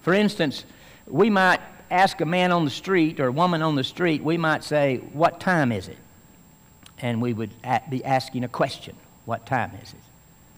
For 0.02 0.12
instance, 0.12 0.64
we 1.06 1.30
might 1.30 1.60
ask 1.90 2.20
a 2.20 2.26
man 2.26 2.52
on 2.52 2.64
the 2.64 2.70
street 2.70 3.20
or 3.20 3.26
a 3.26 3.32
woman 3.32 3.62
on 3.62 3.74
the 3.74 3.84
street, 3.84 4.22
we 4.22 4.36
might 4.36 4.64
say, 4.64 4.98
What 5.12 5.40
time 5.40 5.72
is 5.72 5.88
it? 5.88 5.98
And 6.98 7.20
we 7.20 7.32
would 7.32 7.50
be 7.88 8.04
asking 8.04 8.44
a 8.44 8.48
question 8.48 8.96
What 9.24 9.46
time 9.46 9.72
is 9.82 9.92
it? 9.92 10.00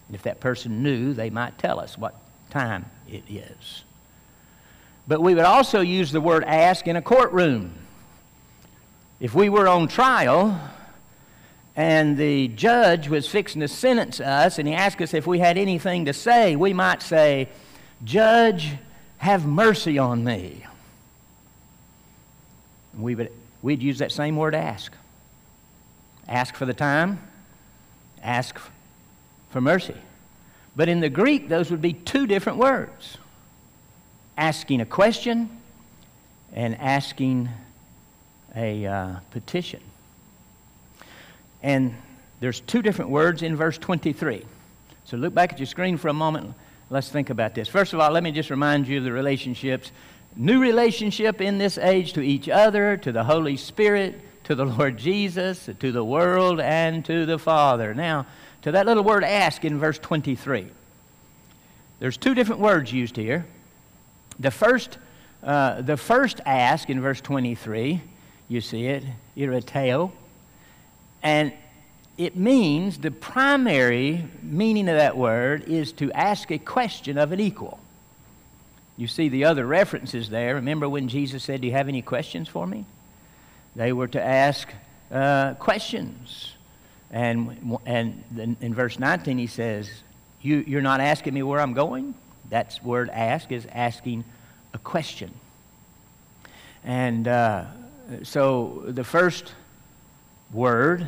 And 0.09 0.15
if 0.15 0.23
that 0.23 0.41
person 0.41 0.83
knew, 0.83 1.13
they 1.13 1.31
might 1.31 1.59
tell 1.59 1.81
us 1.81 1.99
what 1.99 2.15
time 2.51 2.87
it 3.09 3.25
is. 3.29 3.85
But 5.09 5.21
we 5.21 5.35
would 5.35 5.45
also 5.45 5.81
use 5.81 6.13
the 6.13 6.21
word 6.21 6.45
ask 6.45 6.87
in 6.87 6.97
a 6.97 7.03
courtroom. 7.03 7.73
If 9.21 9.35
we 9.35 9.49
were 9.49 9.67
on 9.69 9.89
trial 9.89 10.61
and 11.75 12.17
the 12.17 12.49
judge 12.49 13.09
was 13.09 13.29
fixing 13.29 13.61
to 13.61 13.69
sentence 13.69 14.21
us 14.21 14.59
and 14.59 14.67
he 14.67 14.75
asked 14.75 15.01
us 15.01 15.15
if 15.15 15.27
we 15.27 15.39
had 15.39 15.59
anything 15.59 16.07
to 16.07 16.13
say, 16.13 16.57
we 16.57 16.73
might 16.73 17.03
say, 17.03 17.49
Judge, 18.05 18.75
have 19.19 19.47
mercy 19.47 19.99
on 19.99 20.23
me 20.23 20.67
we 22.99 23.15
would, 23.15 23.33
we'd 23.63 23.83
use 23.83 23.99
that 23.99 24.13
same 24.13 24.37
word 24.37 24.55
ask. 24.55 24.93
Ask 26.29 26.55
for 26.55 26.67
the 26.67 26.75
time, 26.75 27.21
ask 28.23 28.59
for 29.51 29.61
mercy. 29.61 29.97
But 30.75 30.89
in 30.89 31.01
the 31.01 31.09
Greek, 31.09 31.49
those 31.49 31.71
would 31.71 31.81
be 31.81 31.93
two 31.93 32.27
different 32.27 32.59
words 32.59 33.19
asking 34.37 34.81
a 34.81 34.87
question 34.87 35.49
and 36.53 36.79
asking 36.79 37.49
a 38.55 38.87
uh, 38.87 39.15
petition. 39.31 39.81
And 41.63 41.95
there's 42.41 42.61
two 42.61 42.83
different 42.83 43.11
words 43.11 43.43
in 43.43 43.57
verse 43.57 43.79
23. 43.79 44.45
So 45.05 45.17
look 45.17 45.35
back 45.35 45.53
at 45.53 45.59
your 45.59 45.67
screen 45.67 45.97
for 45.97 46.09
a 46.09 46.13
moment. 46.13 46.55
Let's 46.91 47.09
think 47.09 47.31
about 47.31 47.55
this. 47.55 47.69
First 47.69 47.93
of 47.93 48.01
all, 48.01 48.11
let 48.11 48.23
me 48.23 48.31
just 48.31 48.51
remind 48.51 48.87
you 48.87 48.99
of 48.99 49.05
the 49.05 49.13
relationships 49.13 49.91
new 50.37 50.61
relationship 50.61 51.41
in 51.41 51.59
this 51.59 51.79
age 51.79 52.13
to 52.13 52.21
each 52.21 52.49
other, 52.49 52.97
to 52.99 53.13
the 53.13 53.25
Holy 53.25 53.57
Spirit, 53.57 54.21
to 54.45 54.55
the 54.55 54.65
Lord 54.65 54.99
Jesus, 54.99 55.69
to 55.81 55.93
the 55.93 56.05
world, 56.05 56.61
and 56.61 57.05
to 57.07 57.27
the 57.27 57.39
Father. 57.39 57.95
Now, 57.95 58.27
to 58.63 58.73
that 58.73 58.87
little 58.87 59.03
word 59.03 59.25
ask 59.25 59.65
in 59.65 59.79
verse 59.79 59.99
23. 59.99 60.67
There's 61.99 62.17
two 62.17 62.35
different 62.35 62.61
words 62.61 62.93
used 62.93 63.17
here. 63.17 63.47
The 64.39 64.51
first, 64.51 64.99
uh, 65.43 65.83
the 65.83 65.97
first 65.97 66.41
ask 66.45 66.91
in 66.91 67.01
verse 67.01 67.21
23, 67.21 68.03
you 68.49 68.61
see 68.61 68.87
it, 68.87 69.03
erotao, 69.37 70.13
and 71.23 71.53
it 72.19 72.37
means 72.37 72.99
the 72.99 73.11
primary 73.11 74.25
meaning 74.43 74.89
of 74.89 74.97
that 74.97 75.17
word 75.17 75.65
is 75.69 75.93
to 75.93 76.13
ask 76.13 76.51
a 76.51 76.59
question 76.59 77.19
of 77.19 77.33
an 77.33 77.41
equal. 77.41 77.79
You 78.97 79.07
see 79.07 79.29
the 79.29 79.45
other 79.45 79.67
references 79.67 80.31
there. 80.31 80.55
Remember 80.55 80.89
when 80.89 81.09
Jesus 81.09 81.45
said, 81.45 81.61
Do 81.61 81.67
you 81.67 81.73
have 81.75 81.89
any 81.89 82.03
questions 82.03 82.49
for 82.49 82.67
me? 82.67 82.87
They 83.75 83.93
were 83.93 84.09
to 84.09 84.23
ask 84.23 84.69
uh, 85.11 85.55
questions. 85.55 86.53
And, 87.11 87.79
and 87.85 88.57
in 88.61 88.75
verse 88.75 88.99
19, 88.99 89.39
he 89.39 89.47
says, 89.47 89.91
you, 90.41 90.65
You're 90.67 90.83
not 90.83 91.01
asking 91.01 91.35
me 91.35 91.43
where 91.43 91.61
I'm 91.61 91.75
going? 91.75 92.15
That 92.51 92.79
word 92.83 93.11
ask 93.11 93.53
is 93.53 93.67
asking 93.73 94.25
a 94.73 94.79
question. 94.79 95.33
And 96.85 97.27
uh, 97.29 97.65
so 98.23 98.85
the 98.87 99.05
first 99.05 99.53
word 100.53 101.07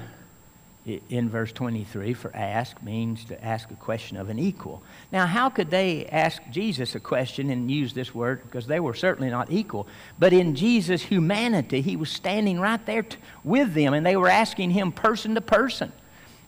in 1.09 1.29
verse 1.29 1.53
23 1.53 2.15
for 2.15 2.35
ask 2.35 2.83
means 2.83 3.25
to 3.27 3.45
ask 3.45 3.71
a 3.71 3.75
question 3.75 4.17
of 4.17 4.29
an 4.29 4.39
equal. 4.39 4.83
Now, 5.13 5.27
how 5.27 5.51
could 5.51 5.71
they 5.71 6.07
ask 6.07 6.43
Jesus 6.51 6.95
a 6.95 7.01
question 7.01 7.51
and 7.51 7.71
use 7.71 7.93
this 7.93 8.15
word? 8.15 8.43
Because 8.43 8.67
they 8.67 8.81
were 8.81 8.95
certainly 8.95 9.31
not 9.31 9.51
equal. 9.51 9.87
But 10.19 10.33
in 10.33 10.55
Jesus' 10.55 11.03
humanity, 11.03 11.81
he 11.81 11.97
was 11.97 12.11
standing 12.11 12.61
right 12.61 12.85
there 12.87 13.03
t- 13.03 13.19
with 13.45 13.75
them, 13.75 13.95
and 13.95 14.05
they 14.05 14.17
were 14.17 14.29
asking 14.29 14.71
him 14.71 14.93
person 14.93 15.35
to 15.35 15.41
person. 15.41 15.93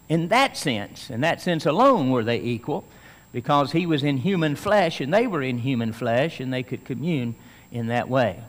In 0.09 0.29
that 0.29 0.57
sense, 0.57 1.11
in 1.11 1.21
that 1.21 1.41
sense 1.41 1.67
alone, 1.67 2.11
were 2.11 2.25
they 2.25 2.41
equal, 2.41 2.85
because 3.33 3.73
he 3.73 3.87
was 3.87 4.03
in 4.03 4.17
human 4.17 4.57
flesh 4.57 5.01
and 5.01 5.15
they 5.15 5.27
were 5.27 5.43
in 5.43 5.59
human 5.59 5.93
flesh, 5.93 6.41
and 6.41 6.53
they 6.53 6.63
could 6.63 6.85
commune 6.85 7.35
in 7.71 7.89
that 7.89 8.09
way. 8.09 8.43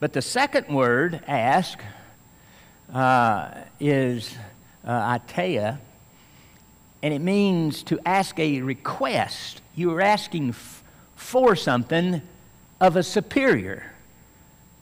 But 0.00 0.14
the 0.14 0.22
second 0.22 0.74
word, 0.74 1.22
ask, 1.28 1.78
uh, 2.92 3.50
is 3.80 4.36
uh, 4.84 5.18
aiteo, 5.18 5.78
and 7.02 7.14
it 7.14 7.20
means 7.20 7.82
to 7.84 7.98
ask 8.06 8.38
a 8.38 8.60
request. 8.60 9.60
You 9.74 9.92
are 9.94 10.00
asking 10.00 10.50
f- 10.50 10.82
for 11.16 11.56
something 11.56 12.22
of 12.80 12.96
a 12.96 13.02
superior. 13.02 13.92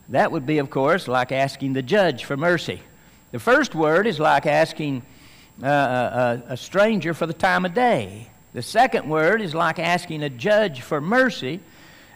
That 0.09 0.33
would 0.33 0.45
be, 0.45 0.59
of 0.59 0.71
course, 0.71 1.07
like 1.07 1.33
asking 1.33 1.75
the 1.75 1.83
judge 1.83 2.25
for 2.25 2.37
mercy. 2.37 2.81
The 3.31 3.39
first 3.39 3.75
word 3.75 4.07
is 4.07 4.19
like 4.19 4.45
asking 4.45 5.03
uh, 5.63 5.67
a, 5.67 6.53
a, 6.55 6.57
stranger 6.57 7.15
for 7.15 7.27
the 7.27 7.33
time 7.33 7.65
of 7.65 7.75
day. 7.75 8.29
The 8.55 8.63
second 8.63 9.09
word 9.09 9.41
is 9.41 9.55
like 9.55 9.79
asking 9.79 10.25
a 10.25 10.31
judge 10.31 10.81
for 10.81 11.01
mercy. 11.01 11.61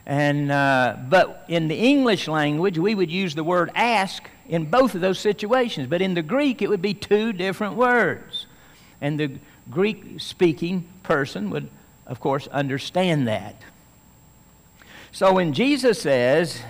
And, 0.06 0.50
uh, 0.50 0.96
but 1.08 1.44
in 1.48 1.68
the 1.68 1.76
English 1.76 2.26
language, 2.26 2.78
we 2.78 2.94
would 2.94 3.10
use 3.10 3.34
the 3.34 3.44
word 3.44 3.70
ask 3.74 4.28
in 4.48 4.66
both 4.66 4.94
of 4.94 5.00
those 5.00 5.18
situations. 5.18 5.88
But 5.88 6.02
in 6.02 6.14
the 6.14 6.22
Greek, 6.22 6.62
it 6.62 6.68
would 6.68 6.82
be 6.82 6.94
two 6.94 7.32
different 7.32 7.74
words. 7.74 8.46
And 9.00 9.18
the 9.18 9.38
Greek 9.70 10.20
speaking 10.20 10.86
person 11.02 11.50
would, 11.50 11.68
of 12.06 12.20
course, 12.20 12.46
understand 12.48 13.26
that. 13.28 13.56
So 15.12 15.32
when 15.32 15.52
Jesus 15.52 16.00
says, 16.00 16.60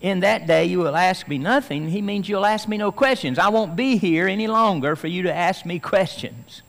In 0.00 0.20
that 0.20 0.46
day 0.46 0.64
you 0.64 0.78
will 0.78 0.96
ask 0.96 1.28
me 1.28 1.38
nothing, 1.38 1.88
he 1.88 2.02
means 2.02 2.28
you'll 2.28 2.46
ask 2.46 2.68
me 2.68 2.76
no 2.76 2.90
questions. 2.90 3.38
I 3.38 3.48
won't 3.48 3.76
be 3.76 3.96
here 3.96 4.26
any 4.26 4.46
longer 4.46 4.96
for 4.96 5.06
you 5.06 5.22
to 5.22 5.32
ask 5.32 5.64
me 5.64 5.78
questions. 5.78 6.62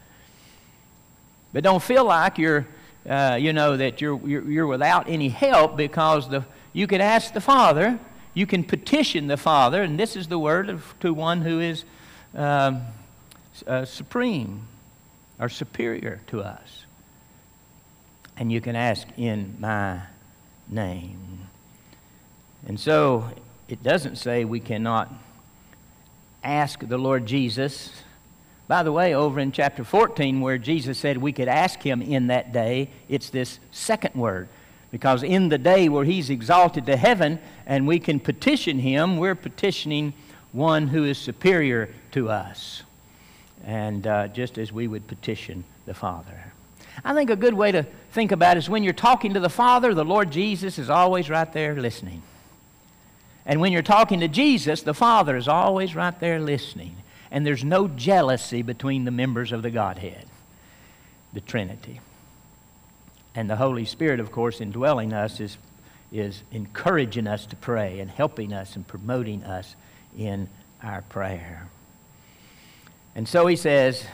But 1.53 1.63
don't 1.63 1.83
feel 1.83 2.05
like 2.05 2.37
you're, 2.37 2.67
uh, 3.09 3.37
you 3.39 3.51
know, 3.51 3.75
that 3.75 3.99
you're, 3.99 4.19
you're, 4.27 4.49
you're 4.49 4.67
without 4.67 5.09
any 5.09 5.29
help 5.29 5.75
because 5.75 6.29
the, 6.29 6.45
you 6.71 6.87
can 6.87 7.01
ask 7.01 7.33
the 7.33 7.41
Father 7.41 7.99
you 8.33 8.45
can 8.45 8.63
petition 8.63 9.27
the 9.27 9.37
Father, 9.37 9.81
and 9.81 9.99
this 9.99 10.15
is 10.15 10.27
the 10.27 10.39
word 10.39 10.69
of, 10.69 10.95
to 11.01 11.13
one 11.13 11.41
who 11.41 11.59
is 11.59 11.83
um, 12.35 12.81
uh, 13.67 13.85
supreme 13.85 14.67
or 15.39 15.49
superior 15.49 16.21
to 16.27 16.41
us. 16.41 16.85
And 18.37 18.51
you 18.51 18.61
can 18.61 18.75
ask 18.75 19.07
in 19.17 19.57
my 19.59 20.01
name. 20.69 21.47
And 22.65 22.79
so 22.79 23.29
it 23.67 23.83
doesn't 23.83 24.17
say 24.17 24.45
we 24.45 24.59
cannot 24.59 25.11
ask 26.43 26.79
the 26.79 26.97
Lord 26.97 27.25
Jesus. 27.25 27.91
By 28.67 28.83
the 28.83 28.91
way, 28.91 29.13
over 29.13 29.39
in 29.39 29.51
chapter 29.51 29.83
14, 29.83 30.39
where 30.39 30.57
Jesus 30.57 30.97
said 30.97 31.17
we 31.17 31.33
could 31.33 31.49
ask 31.49 31.81
him 31.81 32.01
in 32.01 32.27
that 32.27 32.53
day, 32.53 32.89
it's 33.09 33.29
this 33.29 33.59
second 33.71 34.15
word. 34.15 34.47
Because 34.91 35.23
in 35.23 35.49
the 35.49 35.57
day 35.57 35.87
where 35.87 36.03
he's 36.03 36.29
exalted 36.29 36.85
to 36.87 36.97
heaven 36.97 37.39
and 37.65 37.87
we 37.87 37.99
can 37.99 38.19
petition 38.19 38.79
him, 38.79 39.17
we're 39.17 39.35
petitioning 39.35 40.13
one 40.51 40.87
who 40.87 41.05
is 41.05 41.17
superior 41.17 41.89
to 42.11 42.29
us. 42.29 42.83
And 43.65 44.05
uh, 44.05 44.27
just 44.27 44.57
as 44.57 44.71
we 44.71 44.87
would 44.87 45.07
petition 45.07 45.63
the 45.85 45.93
Father. 45.93 46.51
I 47.05 47.13
think 47.13 47.29
a 47.29 47.35
good 47.35 47.53
way 47.53 47.71
to 47.71 47.83
think 48.11 48.31
about 48.31 48.57
it 48.57 48.59
is 48.59 48.69
when 48.69 48.83
you're 48.83 48.93
talking 48.93 49.33
to 49.33 49.39
the 49.39 49.49
Father, 49.49 49.93
the 49.93 50.03
Lord 50.03 50.29
Jesus 50.29 50.77
is 50.77 50.89
always 50.89 51.29
right 51.29 51.51
there 51.53 51.75
listening. 51.75 52.21
And 53.45 53.61
when 53.61 53.71
you're 53.71 53.81
talking 53.81 54.19
to 54.19 54.27
Jesus, 54.27 54.81
the 54.81 54.93
Father 54.93 55.37
is 55.37 55.47
always 55.47 55.95
right 55.95 56.17
there 56.19 56.39
listening. 56.39 56.95
And 57.31 57.45
there's 57.45 57.63
no 57.63 57.87
jealousy 57.87 58.61
between 58.61 59.05
the 59.05 59.11
members 59.11 59.51
of 59.51 59.61
the 59.61 59.71
Godhead, 59.71 60.25
the 61.33 61.41
Trinity. 61.41 62.01
And 63.35 63.49
the 63.49 63.55
Holy 63.55 63.85
Spirit, 63.85 64.19
of 64.19 64.31
course, 64.31 64.59
indwelling 64.59 65.13
us 65.13 65.39
is, 65.39 65.57
is 66.11 66.43
encouraging 66.51 67.27
us 67.27 67.45
to 67.47 67.55
pray 67.55 67.99
and 67.99 68.09
helping 68.09 68.53
us 68.53 68.75
and 68.75 68.87
promoting 68.87 69.43
us 69.43 69.75
in 70.17 70.49
our 70.83 71.01
prayer. 71.03 71.69
And 73.15 73.27
so 73.27 73.47
he 73.47 73.55
says, 73.55 74.05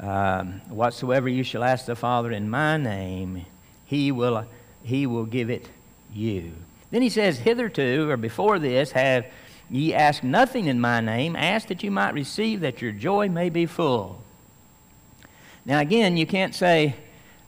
um, 0.00 0.60
Whatsoever 0.68 1.28
you 1.28 1.42
shall 1.42 1.64
ask 1.64 1.86
the 1.86 1.96
Father 1.96 2.32
in 2.32 2.48
my 2.48 2.76
name, 2.76 3.44
he 3.86 4.10
will, 4.10 4.46
he 4.82 5.06
will 5.06 5.26
give 5.26 5.50
it 5.50 5.68
you. 6.14 6.52
Then 6.90 7.02
he 7.02 7.10
says, 7.10 7.38
Hitherto, 7.38 8.08
or 8.10 8.16
before 8.16 8.58
this, 8.58 8.92
have 8.92 9.26
ye 9.70 9.94
asked 9.94 10.22
nothing 10.22 10.66
in 10.66 10.80
my 10.80 11.00
name. 11.00 11.36
Ask 11.36 11.68
that 11.68 11.82
you 11.82 11.90
might 11.90 12.14
receive, 12.14 12.60
that 12.60 12.82
your 12.82 12.92
joy 12.92 13.28
may 13.28 13.48
be 13.48 13.66
full. 13.66 14.22
Now, 15.64 15.80
again, 15.80 16.16
you 16.16 16.26
can't 16.26 16.54
say, 16.54 16.96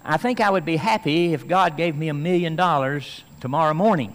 I 0.05 0.19
think 0.19 0.41
I 0.41 0.51
would 0.51 0.67
be 0.67 0.77
happy 0.77 1.33
if 1.33 1.49
God 1.49 1.79
gave 1.79 1.97
me 1.97 2.09
a 2.09 2.15
million 2.15 2.57
dollars 2.57 3.25
tomorrow 3.41 3.73
morning, 3.73 4.15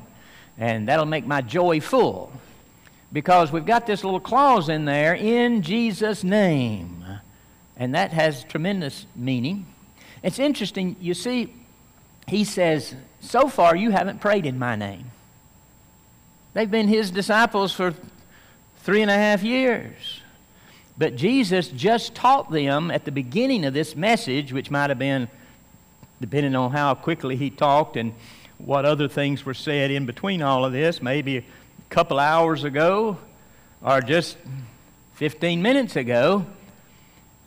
and 0.58 0.88
that'll 0.88 1.06
make 1.06 1.26
my 1.26 1.42
joy 1.42 1.80
full. 1.80 2.32
Because 3.12 3.52
we've 3.52 3.66
got 3.66 3.88
this 3.88 4.04
little 4.04 4.20
clause 4.20 4.70
in 4.70 4.86
there, 4.86 5.16
in 5.16 5.64
Jesus' 5.64 6.24
name. 6.24 7.04
And 7.76 7.96
that 7.96 8.12
has 8.12 8.44
tremendous 8.44 9.08
meaning. 9.16 9.66
It's 10.22 10.38
interesting, 10.38 10.96
you 11.00 11.16
see, 11.16 11.52
he 12.28 12.44
says, 12.44 12.94
So 13.20 13.48
far 13.48 13.76
you 13.76 13.90
haven't 13.90 14.22
prayed 14.22 14.46
in 14.46 14.60
my 14.60 14.76
name. 14.76 15.10
They've 16.54 16.70
been 16.70 16.88
his 16.88 17.10
disciples 17.10 17.72
for 17.72 17.96
three 18.82 19.02
and 19.02 19.10
a 19.10 19.16
half 19.16 19.42
years. 19.42 20.22
But 21.00 21.16
Jesus 21.16 21.70
just 21.70 22.14
taught 22.14 22.52
them 22.52 22.92
at 22.92 23.06
the 23.06 23.12
beginning 23.12 23.66
of 23.66 23.74
this 23.74 23.96
message, 23.96 24.54
which 24.54 24.70
might 24.70 24.90
have 24.90 25.00
been 25.00 25.30
depending 26.22 26.56
on 26.56 26.72
how 26.72 26.94
quickly 26.96 27.36
he 27.36 27.50
talked 27.50 27.96
and 27.96 28.14
what 28.58 28.86
other 28.86 29.08
things 29.08 29.46
were 29.46 29.54
said 29.54 29.90
in 29.90 30.06
between 30.06 30.42
all 30.42 30.66
of 30.66 30.74
this, 30.74 31.02
maybe 31.02 31.38
a 31.38 31.44
couple 31.90 32.20
hours 32.20 32.64
ago 32.64 33.18
or 33.82 34.02
just 34.02 34.38
15 35.16 35.62
minutes 35.62 35.96
ago. 35.96 36.46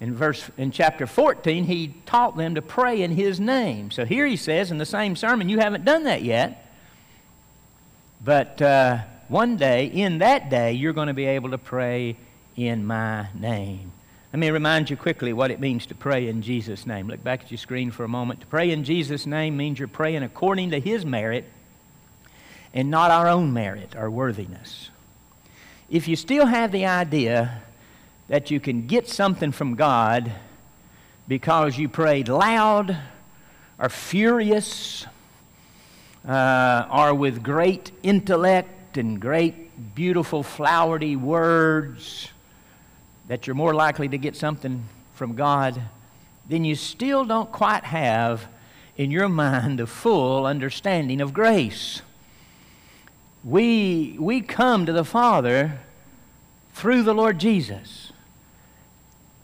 In 0.01 0.15
verse 0.17 0.51
in 0.59 0.73
chapter 0.73 1.07
14, 1.07 1.65
he 1.65 1.95
taught 2.07 2.37
them 2.37 2.57
to 2.57 2.63
pray 2.63 3.03
in 3.03 3.13
his 3.13 3.39
name. 3.39 3.93
So 3.93 4.05
here 4.05 4.27
he 4.27 4.37
says 4.37 4.71
in 4.73 4.79
the 4.79 4.87
same 4.87 5.15
sermon, 5.15 5.49
you 5.49 5.59
haven't 5.59 5.85
done 5.85 6.05
that 6.05 6.23
yet. 6.23 6.67
But 8.25 8.61
uh, 8.61 8.99
one 9.29 9.57
day, 9.57 9.87
in 9.87 10.19
that 10.19 10.51
day, 10.51 10.73
you're 10.73 10.93
going 10.93 11.07
to 11.07 11.15
be 11.15 11.27
able 11.27 11.51
to 11.51 11.59
pray 11.59 12.17
in 12.57 12.85
my 12.85 13.29
name. 13.35 13.93
Let 14.33 14.39
me 14.39 14.49
remind 14.49 14.89
you 14.89 14.97
quickly 14.97 15.35
what 15.35 15.51
it 15.51 15.61
means 15.61 15.85
to 15.87 15.95
pray 15.95 16.27
in 16.27 16.41
Jesus' 16.41 16.87
name. 16.87 17.07
Look 17.07 17.23
back 17.23 17.43
at 17.43 17.51
your 17.51 17.59
screen 17.59 17.91
for 17.91 18.03
a 18.03 18.09
moment. 18.09 18.41
To 18.41 18.47
pray 18.47 18.71
in 18.71 18.83
Jesus' 18.83 19.27
name 19.27 19.59
means 19.59 19.79
you're 19.79 19.89
praying 19.89 20.23
according 20.23 20.71
to 20.71 20.81
His 20.81 21.05
merit 21.05 21.45
and 22.73 22.91
not 22.91 23.11
our 23.11 23.29
own 23.29 23.53
merit 23.53 23.95
or 23.95 24.11
worthiness. 24.11 24.89
If 25.91 26.09
you 26.09 26.17
still 26.17 26.47
have 26.47 26.73
the 26.73 26.87
idea 26.87 27.61
that 28.29 28.51
you 28.51 28.59
can 28.59 28.87
get 28.87 29.07
something 29.07 29.53
from 29.53 29.75
God 29.75 30.33
because 31.29 31.77
you 31.77 31.91
prayed 31.91 32.29
loud 32.29 32.97
or 33.79 33.91
furious 33.91 35.05
uh, 36.27 36.87
or 36.91 37.13
with 37.13 37.43
great 37.43 37.93
intellect 38.03 38.97
and 38.97 39.21
great, 39.21 39.95
beautiful, 39.95 40.43
flowery 40.43 41.17
words, 41.17 42.32
that 43.29 43.47
you're 43.47 43.55
more 43.55 43.75
likely 43.75 44.09
to 44.09 44.19
get 44.19 44.37
something 44.37 44.85
from 45.15 45.35
God, 45.35 45.81
then 46.49 46.65
you 46.65 46.75
still 46.75 47.25
don't 47.25 47.51
quite 47.51 47.85
have 47.85 48.47
in 48.97 49.11
your 49.11 49.29
mind 49.29 49.81
a 49.81 49.87
full 49.87 50.47
understanding 50.47 51.21
of 51.21 51.33
grace. 51.33 52.03
We, 53.45 54.17
we 54.19 54.41
come 54.41 54.87
to 54.87 54.93
the 54.93 55.05
Father 55.05 55.79
through 56.75 57.03
the 57.03 57.15
Lord 57.15 57.39
Jesus, 57.39 58.13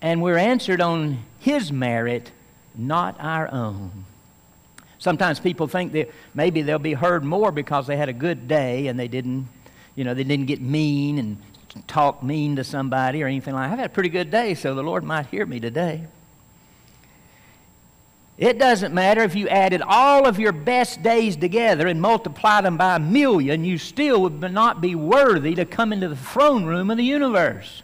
and 0.01 0.23
we're 0.23 0.39
answered 0.39 0.81
on 0.81 1.25
His 1.41 1.73
merit, 1.73 2.31
not 2.75 3.17
our 3.19 3.53
own. 3.53 4.05
Sometimes 4.99 5.39
people 5.39 5.69
think 5.69 5.93
that 5.93 6.11
maybe 6.35 6.63
they'll 6.63 6.79
be 6.79 6.95
heard 6.95 7.25
more 7.25 7.53
because 7.53 7.87
they 7.87 7.97
had 7.97 8.09
a 8.09 8.13
good 8.13 8.49
day 8.49 8.89
and 8.89 8.99
they 8.99 9.09
didn't, 9.09 9.49
you 9.95 10.05
know, 10.05 10.13
they 10.13 10.25
didn't 10.25 10.47
get 10.47 10.61
mean 10.61 11.19
and 11.19 11.39
talk 11.87 12.23
mean 12.23 12.57
to 12.57 12.65
somebody 12.65 13.23
or 13.23 13.27
anything 13.27 13.55
like 13.55 13.69
that. 13.69 13.73
I've 13.73 13.79
had 13.79 13.91
a 13.91 13.95
pretty 13.95 14.09
good 14.09 14.31
day, 14.31 14.55
so 14.55 14.75
the 14.75 14.83
Lord 14.83 15.05
might 15.05 15.27
hear 15.27 15.47
me 15.47 15.61
today. 15.61 16.07
It 18.39 18.57
doesn't 18.57 18.95
matter 18.95 19.23
if 19.23 19.35
you 19.35 19.49
added 19.49 19.83
all 19.83 20.27
of 20.27 20.39
your 20.39 20.53
best 20.53 21.03
days 21.03 21.37
together 21.37 21.89
and 21.89 22.01
multiplied 22.01 22.65
them 22.65 22.77
by 22.77 22.95
a 22.97 23.01
million, 23.01 23.65
you 23.65 23.79
still 23.79 24.23
would 24.23 24.41
not 24.53 24.81
be 24.81 24.95
worthy 24.95 25.57
to 25.57 25.65
come 25.65 25.93
into 25.93 26.09
the 26.09 26.17
throne 26.17 26.65
room 26.65 26.89
of 26.91 26.97
the 26.97 27.05
universe. 27.05 27.83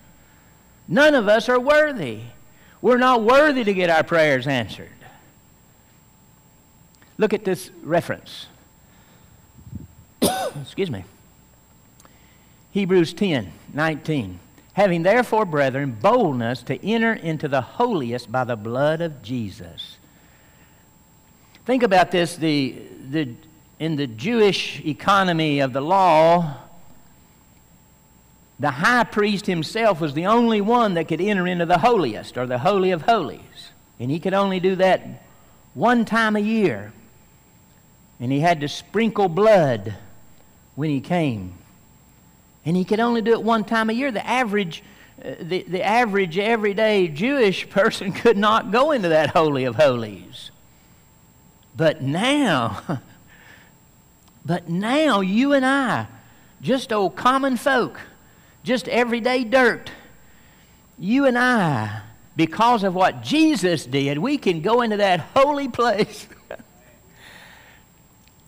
None 0.87 1.15
of 1.15 1.27
us 1.27 1.49
are 1.49 1.59
worthy. 1.59 2.21
We're 2.81 2.99
not 2.99 3.23
worthy 3.23 3.65
to 3.65 3.75
get 3.75 3.91
our 3.91 4.05
prayers 4.05 4.47
answered. 4.47 4.91
Look 7.19 7.33
at 7.33 7.45
this 7.45 7.71
reference. 7.83 8.47
Excuse 10.63 10.91
me. 10.91 11.05
Hebrews 12.75 13.13
10 13.13 13.53
19. 13.73 14.41
Having 14.73 15.05
therefore, 15.05 15.45
brethren, 15.45 15.97
boldness 16.03 16.61
to 16.65 16.85
enter 16.85 17.13
into 17.13 17.47
the 17.47 17.61
holiest 17.61 18.33
by 18.33 18.43
the 18.43 18.57
blood 18.57 19.01
of 19.01 19.23
Jesus. 19.23 19.97
Think 21.65 21.85
about 21.85 22.11
this 22.11 22.35
the, 22.35 22.75
the, 23.09 23.29
in 23.79 23.95
the 23.95 24.09
Jewish 24.09 24.85
economy 24.85 25.61
of 25.61 25.73
the 25.73 25.81
law, 25.81 26.57
the 28.59 28.73
high 28.73 29.05
priest 29.05 29.47
himself 29.47 30.01
was 30.01 30.15
the 30.15 30.27
only 30.27 30.61
one 30.61 30.95
that 30.95 31.07
could 31.07 31.21
enter 31.21 31.47
into 31.47 31.67
the 31.67 31.79
holiest 31.79 32.37
or 32.37 32.45
the 32.45 32.59
Holy 32.59 32.91
of 32.91 33.03
Holies. 33.03 33.71
And 34.01 34.11
he 34.11 34.19
could 34.19 34.35
only 34.35 34.59
do 34.59 34.75
that 34.75 35.23
one 35.75 36.05
time 36.05 36.35
a 36.35 36.41
year. 36.41 36.93
And 38.19 38.33
he 38.33 38.41
had 38.41 38.61
to 38.63 38.69
sprinkle 38.69 39.29
blood 39.29 39.95
when 40.75 40.91
he 40.91 41.01
came. 41.01 41.55
And 42.65 42.77
he 42.77 42.85
could 42.85 43.01
only 43.01 43.23
do 43.23 43.33
it 43.33 43.43
one 43.43 43.65
time 43.65 43.91
a 43.91 43.93
year. 43.93 44.11
The 44.11 44.27
average, 44.27 44.83
uh, 45.23 45.35
the, 45.41 45.63
the 45.63 45.83
average 45.83 46.39
everyday 46.39 47.09
Jewish 47.09 47.69
person 47.71 48.13
could 48.13 48.37
not 48.37 48.71
go 48.71 48.93
into 48.93 49.11
that 49.11 49.31
Holy 49.31 49.65
of 49.65 49.77
Holies. 49.77 50.51
But 51.77 52.03
now, 52.03 52.83
but 54.45 54.69
now 54.69 55.21
you 55.21 55.53
and 55.53 55.67
I, 55.67 56.07
just 56.63 56.93
old 56.93 57.17
common 57.17 57.57
folk, 57.57 58.01
just 58.63 58.89
everyday 58.89 59.45
dirt, 59.45 59.91
you 60.99 61.27
and 61.27 61.37
I, 61.37 62.03
because 62.37 62.85
of 62.85 62.95
what 62.95 63.23
Jesus 63.23 63.85
did, 63.85 64.19
we 64.19 64.39
can 64.39 64.61
go 64.61 64.83
into 64.83 64.99
that 64.99 65.21
holy 65.21 65.69
place. 65.69 66.29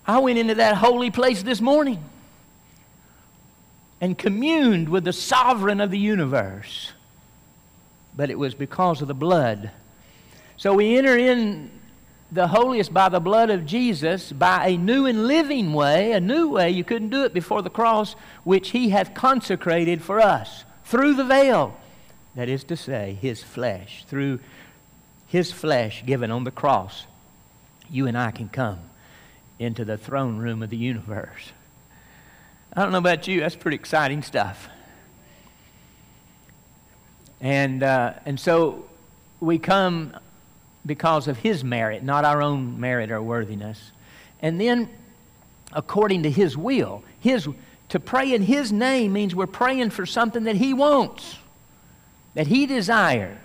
I 0.07 0.21
went 0.21 0.39
into 0.39 0.55
that 0.55 0.77
holy 0.77 1.11
place 1.11 1.43
this 1.43 1.61
morning 1.61 2.03
and 4.01 4.19
communed 4.19 4.89
with 4.89 5.05
the 5.05 5.13
sovereign 5.13 5.81
of 5.81 5.91
the 5.91 5.99
universe. 5.99 6.93
But 8.17 8.31
it 8.31 8.39
was 8.39 8.55
because 8.55 9.03
of 9.03 9.09
the 9.09 9.15
blood. 9.15 9.71
So 10.57 10.75
we 10.75 10.97
enter 10.97 11.17
in 11.17 11.71
the 12.33 12.49
holiest 12.49 12.93
by 12.93 13.09
the 13.09 13.21
blood 13.21 13.51
of 13.51 13.67
Jesus, 13.67 14.33
by 14.33 14.69
a 14.69 14.77
new 14.77 15.07
and 15.07 15.27
living 15.27 15.73
way, 15.73 16.13
a 16.13 16.21
new 16.21 16.49
way. 16.49 16.71
You 16.71 16.85
couldn't 16.85 17.11
do 17.11 17.25
it 17.25 17.33
before 17.33 17.63
the 17.63 17.71
cross, 17.71 18.15
which 18.45 18.71
he 18.71 18.91
hath 18.91 19.15
consecrated 19.15 20.03
for 20.03 20.21
us 20.21 20.65
through 20.85 21.15
the 21.15 21.25
veil. 21.25 21.77
That 22.35 22.49
is 22.49 22.65
to 22.65 22.77
say, 22.77 23.17
his 23.21 23.43
flesh. 23.43 24.05
Through 24.07 24.41
his 25.27 25.53
flesh 25.53 26.05
given 26.05 26.31
on 26.31 26.45
the 26.45 26.51
cross, 26.51 27.07
you 27.91 28.07
and 28.07 28.17
I 28.17 28.31
can 28.31 28.49
come 28.49 28.79
into 29.59 29.85
the 29.85 29.97
throne 29.97 30.39
room 30.39 30.63
of 30.63 30.71
the 30.71 30.77
universe. 30.77 31.53
I 32.79 32.83
don't 32.83 32.93
know 32.93 32.99
about 32.99 33.27
you, 33.27 33.41
that's 33.41 33.57
pretty 33.57 33.77
exciting 33.77 34.23
stuff. 34.23 34.69
And, 37.41 37.83
uh, 37.83 38.13
and 38.27 38.39
so 38.39 38.85
we 39.41 39.59
come 39.59 40.15
because 40.85 41.27
of 41.27 41.39
His 41.39 41.65
merit, 41.65 42.03
not 42.03 42.27
our 42.27 42.43
own 42.43 42.79
merit 42.79 43.11
or 43.11 43.23
worthiness. 43.23 43.93
And 44.43 44.61
then, 44.61 44.91
according 45.73 46.25
to 46.25 46.31
His 46.31 46.55
will, 46.55 47.03
His, 47.19 47.49
to 47.89 47.99
pray 47.99 48.35
in 48.35 48.43
His 48.43 48.71
name 48.73 49.15
means 49.15 49.35
we're 49.35 49.47
praying 49.47 49.89
for 49.89 50.05
something 50.05 50.45
that 50.45 50.57
He 50.57 50.75
wants, 50.75 51.39
that 52.35 52.47
He 52.47 52.67
desires. 52.67 53.39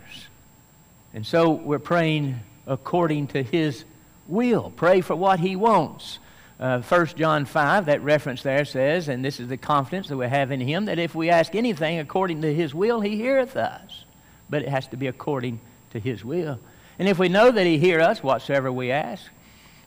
And 1.13 1.25
so 1.25 1.51
we're 1.51 1.79
praying 1.79 2.41
according 2.67 3.27
to 3.27 3.43
His 3.43 3.85
will. 4.27 4.73
Pray 4.75 4.99
for 4.99 5.15
what 5.15 5.39
He 5.39 5.55
wants. 5.55 6.19
Uh, 6.61 6.79
1 6.79 7.07
John 7.15 7.45
5, 7.45 7.87
that 7.87 8.03
reference 8.03 8.43
there 8.43 8.65
says, 8.65 9.07
and 9.07 9.25
this 9.25 9.39
is 9.39 9.47
the 9.47 9.57
confidence 9.57 10.09
that 10.09 10.17
we 10.17 10.27
have 10.27 10.51
in 10.51 10.61
Him, 10.61 10.85
that 10.85 10.99
if 10.99 11.15
we 11.15 11.31
ask 11.31 11.55
anything 11.55 11.97
according 11.97 12.43
to 12.43 12.53
His 12.53 12.75
will, 12.75 13.01
He 13.01 13.15
heareth 13.15 13.57
us. 13.57 14.05
But 14.47 14.61
it 14.61 14.67
has 14.67 14.85
to 14.89 14.97
be 14.97 15.07
according 15.07 15.59
to 15.89 15.99
His 15.99 16.23
will. 16.23 16.59
And 16.99 17.09
if 17.09 17.17
we 17.17 17.29
know 17.29 17.49
that 17.49 17.65
He 17.65 17.79
hear 17.79 17.99
us, 17.99 18.21
whatsoever 18.21 18.71
we 18.71 18.91
ask, 18.91 19.25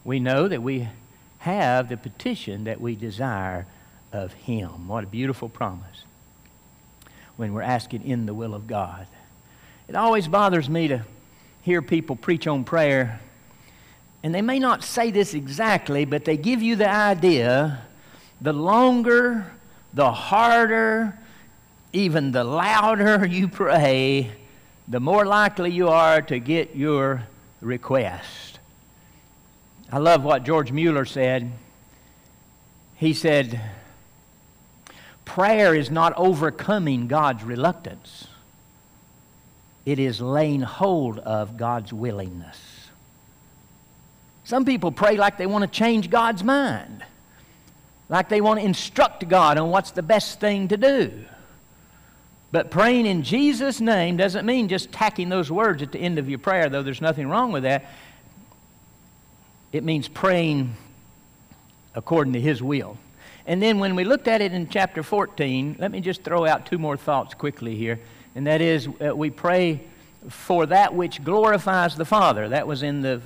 we 0.03 0.19
know 0.19 0.49
that 0.49 0.65
we 0.65 0.89
have 1.39 1.89
the 1.89 1.97
petition 1.97 2.65
that 2.65 2.81
we 2.81 2.97
desire 2.97 3.67
of 4.13 4.33
Him. 4.33 4.89
What 4.89 5.05
a 5.05 5.07
beautiful 5.07 5.49
promise 5.49 6.03
when 7.37 7.53
we're 7.53 7.63
asking 7.63 8.03
in 8.03 8.27
the 8.27 8.35
will 8.35 8.53
of 8.53 8.67
God. 8.67 9.07
It 9.87 9.95
always 9.95 10.27
bothers 10.27 10.69
me 10.69 10.89
to 10.89 11.05
hear 11.63 11.83
people 11.83 12.17
preach 12.17 12.49
on 12.49 12.65
prayer, 12.65 13.21
and 14.25 14.35
they 14.35 14.41
may 14.41 14.59
not 14.59 14.83
say 14.83 15.11
this 15.11 15.35
exactly, 15.35 16.07
but 16.07 16.25
they 16.25 16.39
give 16.39 16.63
you 16.63 16.77
the 16.77 16.89
idea 16.89 17.83
the 18.41 18.55
longer, 18.55 19.47
the 19.93 20.11
harder, 20.11 21.19
even 21.93 22.33
the 22.33 22.43
louder 22.43 23.27
you 23.31 23.49
pray, 23.49 24.33
the 24.89 24.99
more 24.99 25.27
likely 25.27 25.71
you 25.71 25.89
are 25.89 26.23
to 26.23 26.39
get 26.39 26.75
your 26.75 27.27
request. 27.61 28.61
I 29.93 29.99
love 29.99 30.25
what 30.25 30.43
George 30.43 30.73
Mueller 30.73 31.05
said. 31.05 31.53
He 32.97 33.13
said, 33.13 33.61
Prayer 35.27 35.75
is 35.75 35.91
not 35.91 36.15
overcoming 36.17 37.09
God's 37.09 37.45
reluctance, 37.45 38.29
it 39.85 39.99
is 39.99 40.23
laying 40.23 40.63
hold 40.63 41.19
of 41.19 41.59
God's 41.59 41.93
willingness. 41.93 42.74
Some 44.45 44.65
people 44.65 44.93
pray 44.93 45.17
like 45.17 45.39
they 45.39 45.47
want 45.47 45.63
to 45.63 45.69
change 45.69 46.11
God's 46.11 46.45
mind, 46.45 47.03
like 48.09 48.29
they 48.29 48.41
want 48.41 48.61
to 48.61 48.67
instruct 48.67 49.27
God 49.29 49.59
on 49.59 49.71
what's 49.71 49.91
the 49.91 50.03
best 50.03 50.39
thing 50.39 50.69
to 50.69 50.77
do. 50.77 51.25
But 52.53 52.71
praying 52.71 53.07
in 53.07 53.25
Jesus' 53.25 53.81
name 53.81 54.17
doesn't 54.17 54.47
mean 54.47 54.69
just 54.69 54.93
tacking 54.93 55.29
those 55.29 55.51
words 55.51 55.83
at 55.83 55.91
the 55.91 55.99
end 55.99 56.19
of 56.19 56.29
your 56.29 56.39
prayer, 56.39 56.69
though 56.69 56.83
there's 56.83 57.01
nothing 57.01 57.29
wrong 57.29 57.51
with 57.51 57.65
that. 57.65 57.87
It 59.73 59.83
means 59.83 60.07
praying 60.07 60.77
according 61.95 62.35
to 62.35 62.41
His 62.41 62.63
will. 62.63 62.97
And 63.47 63.61
then 63.63 63.79
when 63.79 63.97
we 63.97 64.05
looked 64.05 64.29
at 64.29 64.41
it 64.41 64.53
in 64.53 64.69
chapter 64.69 65.03
14, 65.03 65.77
let 65.79 65.91
me 65.91 66.01
just 66.01 66.23
throw 66.23 66.47
out 66.47 66.67
two 66.67 66.79
more 66.79 66.97
thoughts 66.97 67.35
quickly 67.35 67.75
here. 67.75 67.99
And 68.35 68.47
that 68.47 68.61
is, 68.61 68.89
uh, 69.05 69.17
we 69.17 69.31
pray 69.31 69.81
for 70.29 70.67
that 70.67 70.95
which 70.95 71.25
glorifies 71.25 71.97
the 71.97 72.05
Father. 72.05 72.51
That 72.51 72.67
was 72.67 72.83
in 72.83 73.03
the 73.03 73.21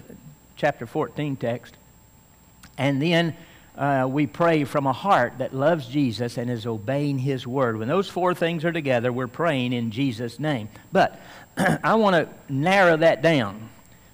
chapter 0.58 0.86
14 0.86 1.36
text. 1.36 1.74
And 2.76 3.00
then 3.00 3.34
uh, 3.76 4.08
we 4.10 4.26
pray 4.26 4.64
from 4.64 4.86
a 4.86 4.92
heart 4.92 5.34
that 5.38 5.54
loves 5.54 5.86
Jesus 5.86 6.36
and 6.36 6.50
is 6.50 6.66
obeying 6.66 7.18
His 7.18 7.46
word. 7.46 7.78
When 7.78 7.88
those 7.88 8.08
four 8.08 8.34
things 8.34 8.64
are 8.64 8.72
together, 8.72 9.12
we're 9.12 9.28
praying 9.28 9.72
in 9.72 9.92
Jesus' 9.92 10.38
name. 10.38 10.68
But 10.92 11.18
I 11.56 11.94
want 11.94 12.16
to 12.16 12.52
narrow 12.52 12.96
that 12.96 13.22
down 13.22 13.68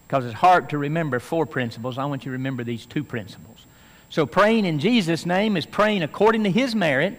because 0.07 0.27
it's 0.27 0.35
hard 0.35 0.71
to 0.71 0.79
remember 0.79 1.19
four 1.19 1.47
principles. 1.47 1.97
I 1.97 2.05
want 2.05 2.27
you 2.27 2.31
to 2.31 2.37
remember 2.37 2.63
these 2.63 2.85
two 2.85 3.03
principles. 3.03 3.67
So, 4.11 4.27
praying 4.27 4.67
in 4.67 4.79
Jesus' 4.79 5.27
name 5.27 5.57
is 5.57 5.67
praying 5.67 6.03
according 6.03 6.45
to 6.45 6.51
His 6.51 6.75
merit 6.75 7.19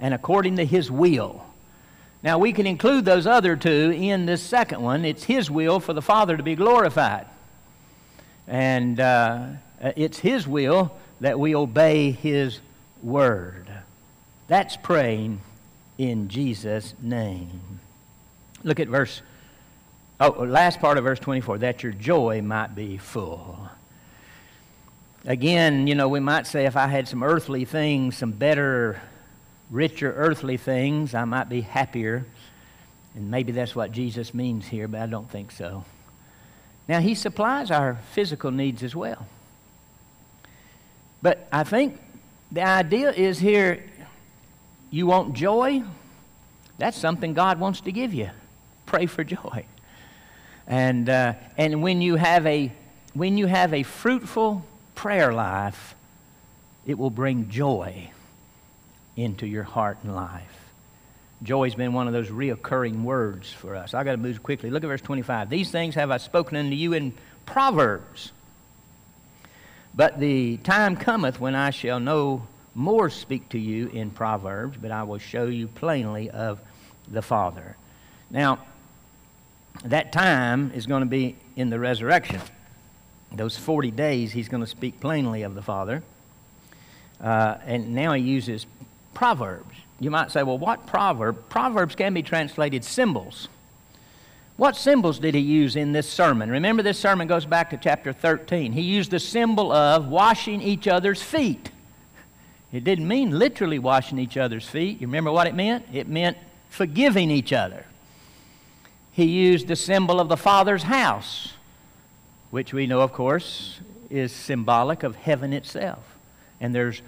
and 0.00 0.14
according 0.14 0.56
to 0.56 0.64
His 0.64 0.90
will. 0.90 1.44
Now, 2.22 2.38
we 2.38 2.52
can 2.52 2.66
include 2.66 3.04
those 3.04 3.26
other 3.26 3.56
two 3.56 3.92
in 3.94 4.26
this 4.26 4.42
second 4.42 4.80
one. 4.80 5.04
It's 5.04 5.24
His 5.24 5.50
will 5.50 5.80
for 5.80 5.92
the 5.92 6.02
Father 6.02 6.36
to 6.36 6.42
be 6.42 6.56
glorified. 6.56 7.26
And 8.46 8.98
uh, 8.98 9.46
it's 9.80 10.18
His 10.18 10.46
will 10.46 10.94
that 11.20 11.38
we 11.38 11.54
obey 11.54 12.10
His 12.10 12.60
word. 13.02 13.68
That's 14.48 14.76
praying 14.76 15.40
in 15.98 16.28
Jesus' 16.28 16.94
name. 17.00 17.80
Look 18.64 18.80
at 18.80 18.88
verse, 18.88 19.22
oh, 20.20 20.30
last 20.30 20.80
part 20.80 20.98
of 20.98 21.04
verse 21.04 21.18
24, 21.18 21.58
that 21.58 21.82
your 21.82 21.92
joy 21.92 22.42
might 22.42 22.74
be 22.74 22.96
full. 22.96 23.68
Again, 25.24 25.86
you 25.86 25.94
know, 25.94 26.08
we 26.08 26.20
might 26.20 26.46
say 26.46 26.66
if 26.66 26.76
I 26.76 26.88
had 26.88 27.06
some 27.06 27.22
earthly 27.22 27.64
things, 27.64 28.16
some 28.16 28.32
better, 28.32 29.00
richer 29.70 30.12
earthly 30.12 30.56
things, 30.56 31.14
I 31.14 31.24
might 31.24 31.48
be 31.48 31.60
happier. 31.60 32.26
And 33.14 33.30
maybe 33.30 33.52
that's 33.52 33.76
what 33.76 33.92
Jesus 33.92 34.34
means 34.34 34.66
here, 34.66 34.88
but 34.88 35.00
I 35.00 35.06
don't 35.06 35.30
think 35.30 35.52
so. 35.52 35.84
Now, 36.88 37.00
He 37.00 37.14
supplies 37.14 37.70
our 37.70 37.98
physical 38.12 38.50
needs 38.50 38.82
as 38.82 38.94
well. 38.94 39.26
But 41.22 41.46
I 41.52 41.64
think 41.64 42.00
the 42.50 42.62
idea 42.62 43.12
is 43.12 43.38
here 43.38 43.84
you 44.92 45.06
want 45.06 45.32
joy? 45.32 45.82
That's 46.76 46.98
something 46.98 47.32
God 47.32 47.58
wants 47.58 47.80
to 47.82 47.92
give 47.92 48.12
you. 48.12 48.30
Pray 48.84 49.06
for 49.06 49.24
joy. 49.24 49.64
And, 50.66 51.08
uh, 51.08 51.34
and 51.56 51.82
when, 51.82 52.02
you 52.02 52.16
have 52.16 52.46
a, 52.46 52.70
when 53.14 53.38
you 53.38 53.46
have 53.46 53.72
a 53.72 53.82
fruitful 53.82 54.64
prayer 54.94 55.32
life, 55.32 55.94
it 56.86 56.98
will 56.98 57.10
bring 57.10 57.48
joy 57.48 58.10
into 59.16 59.46
your 59.46 59.62
heart 59.62 59.98
and 60.02 60.14
life. 60.14 60.61
Joy's 61.42 61.74
been 61.74 61.92
one 61.92 62.06
of 62.06 62.12
those 62.12 62.28
reoccurring 62.28 63.02
words 63.02 63.52
for 63.52 63.74
us. 63.74 63.94
I 63.94 64.04
got 64.04 64.12
to 64.12 64.16
move 64.16 64.42
quickly. 64.42 64.70
Look 64.70 64.84
at 64.84 64.86
verse 64.86 65.00
25. 65.00 65.50
These 65.50 65.70
things 65.70 65.94
have 65.96 66.10
I 66.10 66.18
spoken 66.18 66.56
unto 66.56 66.76
you 66.76 66.92
in 66.92 67.12
Proverbs 67.46 68.32
but 69.94 70.18
the 70.18 70.56
time 70.58 70.96
cometh 70.96 71.38
when 71.38 71.54
I 71.54 71.70
shall 71.70 72.00
no 72.00 72.46
more 72.74 73.10
speak 73.10 73.50
to 73.50 73.58
you 73.58 73.88
in 73.88 74.10
Proverbs, 74.10 74.78
but 74.80 74.90
I 74.90 75.02
will 75.02 75.18
show 75.18 75.46
you 75.46 75.68
plainly 75.68 76.30
of 76.30 76.60
the 77.06 77.20
Father. 77.20 77.76
Now, 78.30 78.60
that 79.84 80.12
time 80.12 80.72
is 80.74 80.86
going 80.86 81.02
to 81.02 81.08
be 81.08 81.36
in 81.56 81.68
the 81.68 81.78
resurrection. 81.78 82.40
Those 83.30 83.56
40 83.58 83.90
days, 83.90 84.32
he's 84.32 84.48
going 84.48 84.62
to 84.62 84.66
speak 84.66 85.00
plainly 85.00 85.42
of 85.42 85.54
the 85.54 85.62
Father. 85.62 86.02
Uh, 87.20 87.56
and 87.66 87.94
now 87.94 88.14
he 88.14 88.22
uses 88.22 88.66
Proverbs. 89.12 89.71
You 90.02 90.10
might 90.10 90.32
say, 90.32 90.42
well, 90.42 90.58
what 90.58 90.86
proverb? 90.88 91.48
Proverbs 91.48 91.94
can 91.94 92.12
be 92.12 92.22
translated 92.22 92.82
symbols. 92.82 93.46
What 94.56 94.76
symbols 94.76 95.20
did 95.20 95.36
he 95.36 95.40
use 95.40 95.76
in 95.76 95.92
this 95.92 96.10
sermon? 96.10 96.50
Remember, 96.50 96.82
this 96.82 96.98
sermon 96.98 97.28
goes 97.28 97.46
back 97.46 97.70
to 97.70 97.76
chapter 97.76 98.12
13. 98.12 98.72
He 98.72 98.82
used 98.82 99.12
the 99.12 99.20
symbol 99.20 99.70
of 99.70 100.08
washing 100.08 100.60
each 100.60 100.88
other's 100.88 101.22
feet. 101.22 101.70
It 102.72 102.82
didn't 102.82 103.06
mean 103.06 103.38
literally 103.38 103.78
washing 103.78 104.18
each 104.18 104.36
other's 104.36 104.66
feet. 104.68 105.00
You 105.00 105.06
remember 105.06 105.30
what 105.30 105.46
it 105.46 105.54
meant? 105.54 105.86
It 105.92 106.08
meant 106.08 106.36
forgiving 106.68 107.30
each 107.30 107.52
other. 107.52 107.86
He 109.12 109.26
used 109.26 109.68
the 109.68 109.76
symbol 109.76 110.18
of 110.18 110.28
the 110.28 110.36
Father's 110.36 110.82
house, 110.82 111.52
which 112.50 112.72
we 112.72 112.88
know, 112.88 113.02
of 113.02 113.12
course, 113.12 113.78
is 114.10 114.32
symbolic 114.32 115.04
of 115.04 115.14
heaven 115.14 115.52
itself. 115.52 116.02
And 116.60 116.74
there's 116.74 117.02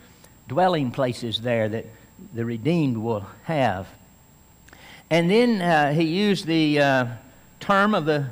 dwelling 0.46 0.92
places 0.92 1.40
there 1.40 1.68
that 1.70 1.86
the 2.32 2.44
redeemed 2.44 2.98
will 2.98 3.26
have. 3.44 3.88
And 5.10 5.30
then 5.30 5.60
uh, 5.60 5.92
he 5.92 6.04
used 6.04 6.46
the. 6.46 6.80
Uh, 6.80 7.06
term 7.64 7.94
of 7.94 8.04
the, 8.04 8.26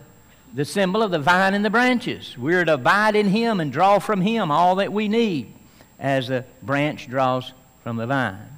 the 0.52 0.64
symbol 0.64 1.02
of 1.02 1.10
the 1.10 1.18
vine 1.18 1.54
and 1.54 1.64
the 1.64 1.70
branches. 1.70 2.36
We're 2.36 2.64
to 2.64 2.74
abide 2.74 3.16
in 3.16 3.28
Him 3.28 3.60
and 3.60 3.72
draw 3.72 3.98
from 3.98 4.20
Him 4.20 4.50
all 4.50 4.76
that 4.76 4.92
we 4.92 5.08
need 5.08 5.52
as 5.98 6.28
the 6.28 6.44
branch 6.62 7.08
draws 7.08 7.52
from 7.82 7.96
the 7.96 8.06
vine. 8.06 8.48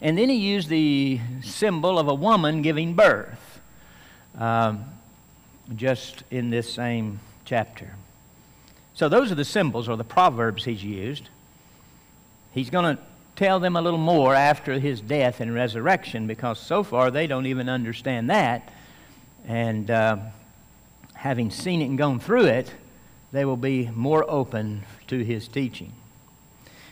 And 0.00 0.18
then 0.18 0.28
he 0.28 0.34
used 0.34 0.68
the 0.68 1.20
symbol 1.42 1.98
of 1.98 2.08
a 2.08 2.14
woman 2.14 2.62
giving 2.62 2.94
birth, 2.94 3.60
um, 4.36 4.84
just 5.76 6.24
in 6.32 6.50
this 6.50 6.72
same 6.72 7.20
chapter. 7.44 7.94
So 8.94 9.08
those 9.08 9.30
are 9.30 9.36
the 9.36 9.44
symbols 9.44 9.88
or 9.88 9.96
the 9.96 10.04
proverbs 10.04 10.64
he's 10.64 10.82
used. 10.82 11.28
He's 12.52 12.68
going 12.68 12.96
to 12.96 13.02
tell 13.36 13.60
them 13.60 13.76
a 13.76 13.82
little 13.82 13.98
more 13.98 14.34
after 14.34 14.78
his 14.78 15.00
death 15.00 15.40
and 15.40 15.54
resurrection 15.54 16.26
because 16.26 16.58
so 16.58 16.82
far 16.82 17.10
they 17.10 17.26
don't 17.26 17.46
even 17.46 17.68
understand 17.68 18.30
that. 18.30 18.72
And 19.46 19.90
uh, 19.90 20.18
having 21.14 21.50
seen 21.50 21.82
it 21.82 21.86
and 21.86 21.98
gone 21.98 22.20
through 22.20 22.46
it, 22.46 22.72
they 23.32 23.44
will 23.44 23.56
be 23.56 23.90
more 23.94 24.24
open 24.28 24.84
to 25.08 25.24
his 25.24 25.48
teaching. 25.48 25.92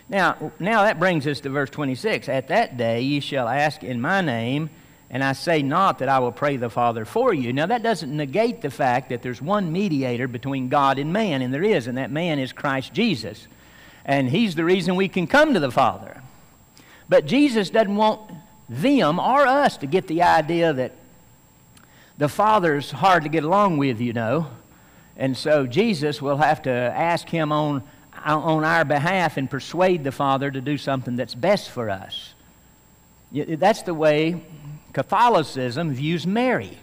Now, 0.08 0.52
now 0.58 0.82
that 0.84 0.98
brings 0.98 1.26
us 1.26 1.40
to 1.40 1.50
verse 1.50 1.70
26. 1.70 2.28
At 2.28 2.48
that 2.48 2.76
day 2.76 3.02
ye 3.02 3.20
shall 3.20 3.48
ask 3.48 3.84
in 3.84 4.00
my 4.00 4.20
name, 4.20 4.70
and 5.08 5.22
I 5.22 5.32
say 5.34 5.62
not 5.62 5.98
that 5.98 6.08
I 6.08 6.18
will 6.18 6.32
pray 6.32 6.56
the 6.56 6.70
Father 6.70 7.04
for 7.04 7.34
you. 7.34 7.52
Now, 7.52 7.66
that 7.66 7.82
doesn't 7.82 8.16
negate 8.16 8.62
the 8.62 8.70
fact 8.70 9.08
that 9.10 9.22
there's 9.22 9.42
one 9.42 9.72
mediator 9.72 10.28
between 10.28 10.68
God 10.68 10.98
and 10.98 11.12
man, 11.12 11.42
and 11.42 11.52
there 11.52 11.64
is, 11.64 11.86
and 11.86 11.98
that 11.98 12.10
man 12.10 12.38
is 12.38 12.52
Christ 12.52 12.92
Jesus. 12.92 13.46
And 14.04 14.30
he's 14.30 14.54
the 14.54 14.64
reason 14.64 14.96
we 14.96 15.08
can 15.08 15.26
come 15.26 15.54
to 15.54 15.60
the 15.60 15.70
Father. 15.70 16.19
But 17.10 17.26
Jesus 17.26 17.70
doesn't 17.70 17.96
want 17.96 18.20
them 18.68 19.18
or 19.18 19.44
us 19.44 19.76
to 19.78 19.86
get 19.86 20.06
the 20.06 20.22
idea 20.22 20.72
that 20.72 20.92
the 22.16 22.28
Father's 22.28 22.92
hard 22.92 23.24
to 23.24 23.28
get 23.28 23.42
along 23.42 23.78
with, 23.78 24.00
you 24.00 24.12
know. 24.12 24.46
And 25.16 25.36
so 25.36 25.66
Jesus 25.66 26.22
will 26.22 26.36
have 26.36 26.62
to 26.62 26.70
ask 26.70 27.28
him 27.28 27.50
on, 27.50 27.82
on 28.24 28.64
our 28.64 28.84
behalf 28.84 29.36
and 29.36 29.50
persuade 29.50 30.04
the 30.04 30.12
Father 30.12 30.52
to 30.52 30.60
do 30.60 30.78
something 30.78 31.16
that's 31.16 31.34
best 31.34 31.70
for 31.70 31.90
us. 31.90 32.34
That's 33.32 33.82
the 33.82 33.94
way 33.94 34.44
Catholicism 34.92 35.92
views 35.92 36.28
Mary. 36.28 36.78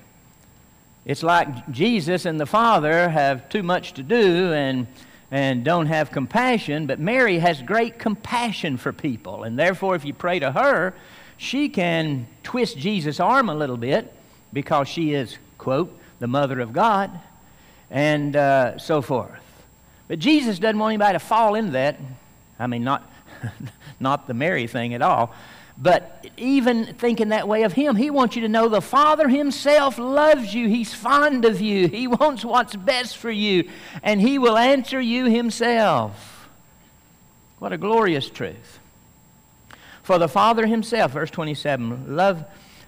It's 1.05 1.23
like 1.23 1.71
Jesus 1.71 2.25
and 2.25 2.37
the 2.37 2.45
Father 2.45 3.07
have 3.07 3.47
too 3.47 3.63
much 3.63 3.93
to 3.93 4.03
do, 4.03 4.51
and 4.51 4.87
and 5.31 5.63
don't 5.63 5.87
have 5.87 6.11
compassion, 6.11 6.87
but 6.87 6.99
Mary 6.99 7.39
has 7.39 7.61
great 7.61 7.99
compassion 7.99 8.77
for 8.77 8.93
people. 8.93 9.43
And 9.43 9.59
therefore, 9.59 9.95
if 9.95 10.05
you 10.05 10.13
pray 10.13 10.39
to 10.39 10.51
her, 10.51 10.93
she 11.35 11.69
can 11.69 12.27
twist 12.43 12.77
Jesus' 12.77 13.19
arm 13.19 13.49
a 13.49 13.55
little 13.55 13.77
bit 13.77 14.13
because 14.53 14.87
she 14.87 15.13
is, 15.13 15.37
quote, 15.57 15.95
the 16.19 16.27
mother 16.27 16.59
of 16.59 16.73
God, 16.73 17.11
and 17.91 18.35
uh, 18.35 18.77
so 18.77 19.01
forth. 19.01 19.43
But 20.07 20.19
Jesus 20.19 20.59
doesn't 20.59 20.79
want 20.79 20.93
anybody 20.93 21.13
to 21.13 21.19
fall 21.19 21.55
into 21.55 21.71
that. 21.71 21.99
I 22.57 22.67
mean, 22.67 22.83
not, 22.83 23.09
not 23.99 24.27
the 24.27 24.33
Mary 24.33 24.67
thing 24.67 24.93
at 24.93 25.01
all. 25.01 25.33
But 25.79 26.25
even 26.37 26.85
thinking 26.95 27.29
that 27.29 27.47
way 27.47 27.63
of 27.63 27.73
Him, 27.73 27.95
He 27.95 28.09
wants 28.09 28.35
you 28.35 28.41
to 28.41 28.49
know 28.49 28.67
the 28.67 28.81
Father 28.81 29.27
Himself 29.27 29.99
loves 29.99 30.53
you. 30.53 30.67
He's 30.67 30.93
fond 30.93 31.45
of 31.45 31.61
you. 31.61 31.87
He 31.87 32.07
wants 32.07 32.43
what's 32.43 32.75
best 32.75 33.17
for 33.17 33.29
you. 33.29 33.69
And 34.01 34.19
He 34.19 34.39
will 34.39 34.57
answer 34.57 34.99
you 34.99 35.25
Himself. 35.25 36.49
What 37.59 37.73
a 37.73 37.77
glorious 37.77 38.29
truth. 38.29 38.79
For 40.01 40.17
the 40.17 40.27
Father 40.27 40.65
Himself, 40.65 41.11
verse 41.11 41.29
27, 41.29 42.15
love, 42.15 42.43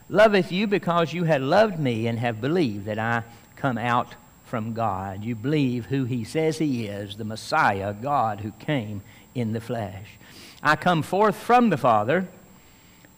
loveth 0.09 0.51
you 0.51 0.65
because 0.65 1.13
you 1.13 1.25
had 1.25 1.41
loved 1.41 1.79
me 1.79 2.07
and 2.07 2.17
have 2.17 2.41
believed 2.41 2.85
that 2.85 2.97
I 2.97 3.23
come 3.55 3.77
out 3.77 4.15
from 4.45 4.73
God. 4.73 5.23
You 5.23 5.35
believe 5.35 5.87
who 5.87 6.05
He 6.05 6.23
says 6.23 6.57
He 6.57 6.87
is, 6.87 7.17
the 7.17 7.23
Messiah, 7.23 7.93
God 7.93 8.39
who 8.39 8.51
came 8.53 9.01
in 9.35 9.53
the 9.53 9.61
flesh. 9.61 10.17
I 10.63 10.75
come 10.75 11.03
forth 11.03 11.35
from 11.35 11.69
the 11.69 11.77
Father 11.77 12.27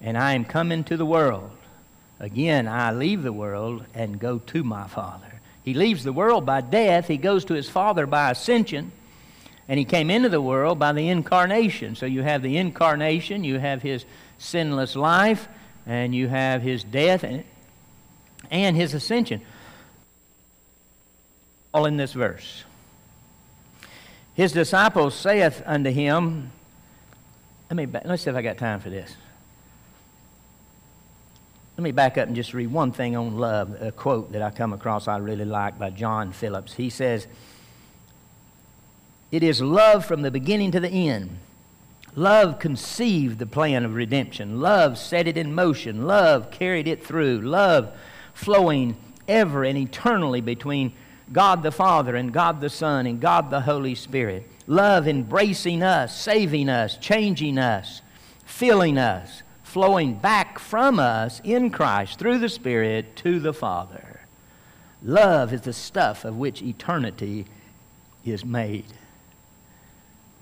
and 0.01 0.17
I 0.17 0.33
am 0.33 0.45
coming 0.45 0.83
to 0.85 0.97
the 0.97 1.05
world. 1.05 1.51
Again, 2.19 2.67
I 2.67 2.91
leave 2.91 3.23
the 3.23 3.33
world 3.33 3.85
and 3.93 4.19
go 4.19 4.39
to 4.39 4.63
my 4.63 4.87
Father. 4.87 5.41
He 5.63 5.73
leaves 5.73 6.03
the 6.03 6.13
world 6.13 6.45
by 6.45 6.61
death, 6.61 7.07
he 7.07 7.17
goes 7.17 7.45
to 7.45 7.53
his 7.53 7.69
Father 7.69 8.05
by 8.07 8.31
ascension, 8.31 8.91
and 9.67 9.77
he 9.77 9.85
came 9.85 10.09
into 10.09 10.29
the 10.29 10.41
world 10.41 10.79
by 10.79 10.91
the 10.91 11.09
incarnation. 11.09 11.95
So 11.95 12.05
you 12.05 12.23
have 12.23 12.41
the 12.41 12.57
incarnation, 12.57 13.43
you 13.43 13.59
have 13.59 13.81
his 13.81 14.05
sinless 14.37 14.95
life, 14.95 15.47
and 15.85 16.13
you 16.13 16.27
have 16.27 16.61
his 16.61 16.83
death 16.83 17.23
and, 17.23 17.43
and 18.49 18.75
his 18.75 18.93
ascension. 18.93 19.41
All 21.73 21.85
in 21.85 21.97
this 21.97 22.13
verse. 22.13 22.63
His 24.33 24.51
disciples 24.51 25.13
saith 25.13 25.61
unto 25.65 25.91
him, 25.91 26.51
let 27.69 27.77
me, 27.77 27.87
let's 28.05 28.23
see 28.23 28.29
if 28.29 28.35
I 28.35 28.41
got 28.41 28.57
time 28.57 28.79
for 28.79 28.89
this. 28.89 29.15
Let 31.82 31.86
me 31.86 31.91
back 31.94 32.20
up 32.20 32.28
and 32.28 32.36
just 32.36 32.54
read 32.54 32.72
one 32.72 32.91
thing 32.91 33.15
on 33.15 33.39
love, 33.39 33.82
a 33.82 33.91
quote 33.91 34.34
that 34.34 34.44
I 34.44 34.52
come 34.52 34.72
across 34.72 35.08
I 35.08 35.17
really 35.17 35.46
like 35.46 35.80
by 35.80 35.89
John 35.89 36.32
Phillips. 36.32 36.76
He 36.76 36.91
says, 36.91 37.26
It 39.32 39.41
is 39.41 39.63
love 39.63 40.06
from 40.06 40.22
the 40.22 40.30
beginning 40.30 40.70
to 40.74 40.80
the 40.80 40.91
end. 40.91 41.39
Love 42.15 42.60
conceived 42.60 43.39
the 43.39 43.48
plan 43.48 43.84
of 43.84 43.96
redemption. 43.96 44.62
Love 44.62 44.96
set 44.96 45.28
it 45.28 45.38
in 45.38 45.56
motion. 45.56 46.06
Love 46.06 46.52
carried 46.52 46.88
it 46.88 47.04
through. 47.04 47.41
Love 47.41 47.91
flowing 48.36 48.96
ever 49.28 49.63
and 49.63 49.76
eternally 49.76 50.39
between 50.39 50.94
God 51.34 51.63
the 51.63 51.72
Father 51.72 52.15
and 52.15 52.32
God 52.32 52.62
the 52.62 52.70
Son 52.70 53.08
and 53.08 53.20
God 53.20 53.50
the 53.50 53.62
Holy 53.62 53.96
Spirit. 53.96 54.48
Love 54.67 55.08
embracing 55.08 55.82
us, 55.82 56.15
saving 56.15 56.70
us, 56.70 56.96
changing 56.98 57.58
us, 57.58 58.04
filling 58.46 59.00
us 59.00 59.41
flowing 59.71 60.13
back 60.13 60.60
from 60.60 60.99
us 60.99 61.39
in 61.45 61.69
Christ 61.69 62.19
through 62.19 62.39
the 62.39 62.49
Spirit 62.49 63.15
to 63.17 63.39
the 63.39 63.53
Father. 63.53 64.19
Love 65.01 65.53
is 65.53 65.62
the 65.62 65.71
stuff 65.71 66.25
of 66.25 66.36
which 66.36 66.62
eternity 66.62 67.45
is 68.25 68.43
made. 68.43 68.84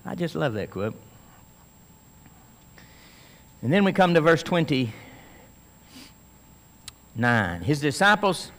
I 0.04 0.16
just 0.16 0.34
love 0.34 0.54
that 0.54 0.72
quote. 0.72 1.00
And 3.62 3.72
then 3.72 3.84
we 3.84 3.92
come 3.92 4.14
to 4.14 4.20
verse 4.20 4.42
29. 4.42 4.92
His 7.62 7.80
disciples 7.80 8.50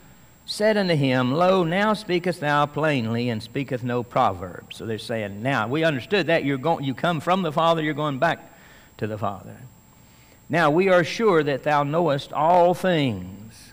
said 0.46 0.78
unto 0.78 0.96
him, 0.96 1.34
Lo, 1.34 1.66
now 1.66 1.94
speakest 1.94 2.40
thou 2.40 2.66
plainly, 2.66 3.28
and 3.28 3.44
speaketh 3.44 3.84
no 3.84 4.04
proverb. 4.04 4.74
So 4.74 4.86
they're 4.86 4.98
saying, 4.98 5.44
Now, 5.44 5.68
we 5.68 5.84
understood 5.84 6.28
that. 6.28 6.46
You're 6.46 6.58
going, 6.58 6.86
you 6.86 6.94
come 6.94 7.20
from 7.20 7.42
the 7.42 7.52
Father, 7.52 7.84
you're 7.84 7.94
going 7.94 8.20
back 8.20 8.58
to 9.00 9.08
the 9.08 9.18
Father. 9.18 9.58
Now 10.52 10.70
we 10.70 10.90
are 10.90 11.06
sure 11.06 11.42
that 11.42 11.64
thou 11.64 11.84
knowest 11.84 12.34
all 12.34 12.74
things. 12.74 13.72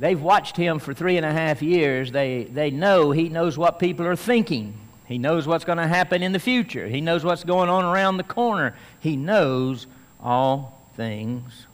They've 0.00 0.20
watched 0.20 0.56
him 0.56 0.80
for 0.80 0.92
three 0.92 1.16
and 1.16 1.24
a 1.24 1.32
half 1.32 1.62
years. 1.62 2.10
They, 2.10 2.42
they 2.42 2.72
know 2.72 3.12
he 3.12 3.28
knows 3.28 3.56
what 3.56 3.78
people 3.78 4.04
are 4.04 4.16
thinking. 4.16 4.74
He 5.06 5.16
knows 5.16 5.46
what's 5.46 5.64
going 5.64 5.78
to 5.78 5.86
happen 5.86 6.24
in 6.24 6.32
the 6.32 6.40
future. 6.40 6.88
He 6.88 7.00
knows 7.00 7.24
what's 7.24 7.44
going 7.44 7.68
on 7.68 7.84
around 7.84 8.16
the 8.16 8.24
corner. 8.24 8.74
He 8.98 9.14
knows 9.14 9.86
all 10.20 10.82
things. 10.96 11.66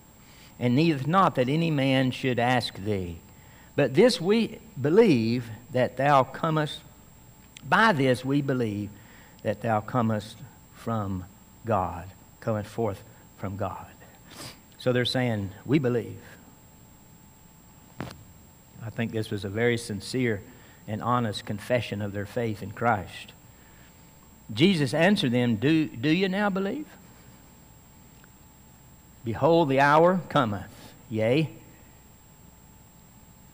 And 0.58 0.76
needeth 0.76 1.06
not 1.06 1.36
that 1.36 1.48
any 1.48 1.70
man 1.70 2.10
should 2.10 2.38
ask 2.38 2.74
thee. 2.74 3.16
But 3.76 3.94
this 3.94 4.20
we 4.20 4.58
believe 4.78 5.48
that 5.72 5.96
thou 5.96 6.24
comest, 6.24 6.80
by 7.66 7.92
this 7.92 8.26
we 8.26 8.42
believe 8.42 8.90
that 9.42 9.62
thou 9.62 9.80
comest 9.80 10.36
from 10.74 11.24
God, 11.64 12.04
cometh 12.40 12.66
forth 12.66 13.02
from 13.40 13.56
God. 13.56 13.86
So 14.78 14.92
they're 14.92 15.04
saying, 15.04 15.50
We 15.64 15.78
believe. 15.78 16.20
I 18.84 18.90
think 18.90 19.12
this 19.12 19.30
was 19.30 19.44
a 19.44 19.48
very 19.48 19.76
sincere 19.76 20.42
and 20.86 21.02
honest 21.02 21.44
confession 21.44 22.00
of 22.00 22.12
their 22.12 22.26
faith 22.26 22.62
in 22.62 22.70
Christ. 22.70 23.32
Jesus 24.52 24.94
answered 24.94 25.32
them, 25.32 25.56
Do, 25.56 25.86
do 25.86 26.10
you 26.10 26.28
now 26.28 26.50
believe? 26.50 26.86
Behold, 29.24 29.68
the 29.68 29.80
hour 29.80 30.20
cometh, 30.28 30.94
yea, 31.08 31.50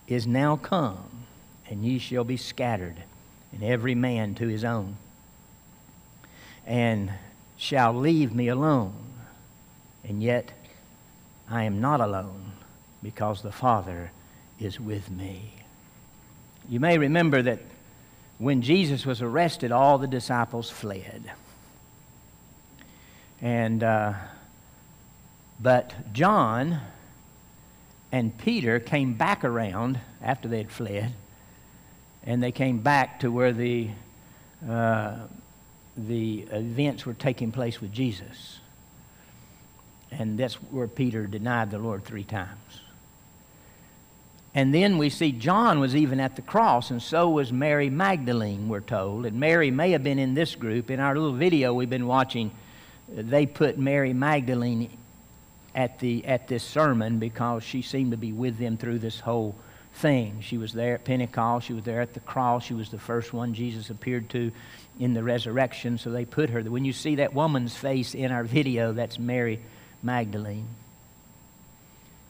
is 0.07 0.27
now 0.27 0.57
come, 0.57 1.27
and 1.69 1.85
ye 1.85 1.99
shall 1.99 2.25
be 2.25 2.37
scattered, 2.37 2.97
and 3.53 3.65
every 3.65 3.95
man 3.95 4.35
to 4.37 4.47
his 4.47 4.65
own, 4.65 4.97
and 6.65 7.13
shall 7.57 7.93
leave 7.93 8.33
me 8.33 8.47
alone. 8.47 9.06
And 10.09 10.23
yet, 10.23 10.53
I 11.51 11.65
am 11.65 11.81
not 11.81 12.01
alone 12.01 12.53
because 13.03 13.43
the 13.43 13.53
Father 13.53 14.13
is 14.61 14.81
with 14.81 15.11
me. 15.11 15.53
You 16.69 16.81
may 16.81 16.99
remember 16.99 17.43
that 17.43 17.61
when 18.39 18.63
Jesus 18.63 19.07
was 19.07 19.23
arrested, 19.23 19.73
all 19.73 19.99
the 19.99 20.07
disciples 20.07 20.71
fled. 20.71 21.31
And, 23.41 23.83
uh, 23.83 24.15
but 25.61 25.95
John 26.13 26.81
and 28.13 28.37
Peter 28.39 28.79
came 28.79 29.15
back 29.15 29.45
around 29.45 30.01
after 30.23 30.49
they 30.49 30.59
had 30.59 30.71
fled, 30.71 31.13
and 32.25 32.43
they 32.43 32.53
came 32.53 32.79
back 32.79 33.21
to 33.21 33.31
where 33.31 33.53
the, 33.53 33.91
uh, 34.69 35.17
the 35.97 36.41
events 36.51 37.07
were 37.07 37.15
taking 37.15 37.53
place 37.53 37.81
with 37.81 37.93
Jesus. 37.93 38.59
And 40.11 40.39
that's 40.39 40.55
where 40.55 40.89
Peter 40.89 41.27
denied 41.27 41.71
the 41.71 41.79
Lord 41.79 42.05
three 42.05 42.25
times. 42.25 42.81
And 44.55 44.73
then 44.73 44.97
we 44.97 45.11
see 45.11 45.33
John 45.33 45.81
was 45.81 45.95
even 45.95 46.19
at 46.19 46.35
the 46.35 46.43
cross, 46.43 46.91
and 46.91 47.03
so 47.03 47.29
was 47.29 47.53
Mary 47.53 47.91
Magdalene, 47.91 48.71
we're 48.71 48.81
told. 48.81 49.27
And 49.27 49.39
Mary 49.39 49.71
may 49.71 49.91
have 49.91 50.03
been 50.03 50.19
in 50.19 50.33
this 50.33 50.55
group. 50.55 50.91
In 50.91 50.99
our 50.99 51.15
little 51.15 51.37
video 51.37 51.75
we've 51.75 51.91
been 51.91 52.07
watching, 52.07 52.51
they 53.07 53.45
put 53.45 53.79
Mary 53.79 54.15
Magdalene 54.15 54.89
at, 55.75 55.99
the, 55.99 56.25
at 56.25 56.49
this 56.49 56.65
sermon 56.65 57.19
because 57.19 57.65
she 57.65 57.83
seemed 57.83 58.13
to 58.13 58.17
be 58.17 58.33
with 58.33 58.57
them 58.57 58.79
through 58.79 59.01
this 59.01 59.21
whole 59.21 59.55
thing. 59.97 60.41
She 60.41 60.57
was 60.57 60.73
there 60.73 60.95
at 60.95 61.05
Pentecost, 61.05 61.67
she 61.67 61.75
was 61.75 61.85
there 61.85 62.01
at 62.01 62.15
the 62.15 62.21
cross, 62.21 62.65
she 62.65 62.73
was 62.73 62.89
the 62.89 62.99
first 62.99 63.35
one 63.35 63.53
Jesus 63.53 63.91
appeared 63.91 64.31
to 64.31 64.53
in 64.99 65.13
the 65.13 65.23
resurrection, 65.23 65.99
so 65.99 66.11
they 66.11 66.25
put 66.25 66.49
her. 66.49 66.63
When 66.63 66.87
you 66.87 66.95
see 66.95 67.17
that 67.17 67.35
woman's 67.35 67.77
face 67.77 68.15
in 68.15 68.33
our 68.33 68.45
video, 68.45 68.95
that's 68.95 69.19
Mary 69.19 69.61
Magdalene. 70.07 70.69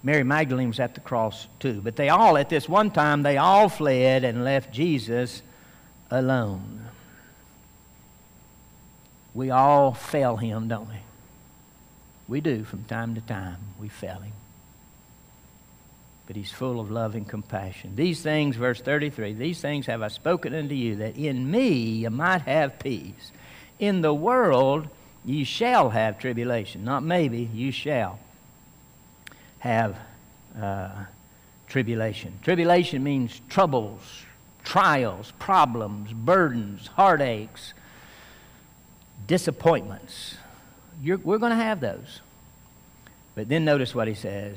Mary 0.02 0.24
Magdalene 0.24 0.68
was 0.68 0.80
at 0.80 0.94
the 0.94 1.00
cross 1.00 1.46
too. 1.60 1.80
But 1.82 1.96
they 1.96 2.08
all, 2.08 2.36
at 2.36 2.48
this 2.48 2.68
one 2.68 2.90
time, 2.90 3.22
they 3.22 3.36
all 3.36 3.68
fled 3.68 4.24
and 4.24 4.44
left 4.44 4.72
Jesus 4.72 5.42
alone. 6.10 6.86
We 9.34 9.50
all 9.50 9.92
fail 9.92 10.36
him, 10.36 10.68
don't 10.68 10.88
we? 10.88 10.96
We 12.28 12.40
do 12.40 12.64
from 12.64 12.84
time 12.84 13.14
to 13.14 13.20
time. 13.20 13.58
We 13.78 13.88
fail 13.88 14.20
him. 14.20 14.32
But 16.26 16.36
he's 16.36 16.50
full 16.50 16.80
of 16.80 16.90
love 16.90 17.14
and 17.14 17.28
compassion. 17.28 17.94
These 17.94 18.22
things, 18.22 18.56
verse 18.56 18.80
33, 18.80 19.34
these 19.34 19.60
things 19.60 19.86
have 19.86 20.02
I 20.02 20.08
spoken 20.08 20.54
unto 20.54 20.74
you, 20.74 20.96
that 20.96 21.16
in 21.16 21.50
me 21.50 21.68
you 21.68 22.10
might 22.10 22.42
have 22.42 22.78
peace. 22.78 23.30
In 23.78 24.00
the 24.00 24.14
world 24.14 24.88
you 25.26 25.44
shall 25.44 25.90
have 25.90 26.18
tribulation. 26.18 26.84
Not 26.84 27.02
maybe, 27.02 27.50
you 27.52 27.72
shall 27.72 28.20
have 29.58 29.96
uh, 30.58 30.90
tribulation. 31.66 32.38
Tribulation 32.42 33.02
means 33.02 33.40
troubles, 33.48 34.00
trials, 34.64 35.32
problems, 35.38 36.12
burdens, 36.12 36.86
heartaches, 36.86 37.74
disappointments. 39.26 40.36
You're, 41.02 41.18
we're 41.18 41.38
going 41.38 41.50
to 41.50 41.56
have 41.56 41.80
those. 41.80 42.20
But 43.34 43.48
then 43.48 43.64
notice 43.64 43.94
what 43.94 44.08
he 44.08 44.14
says 44.14 44.56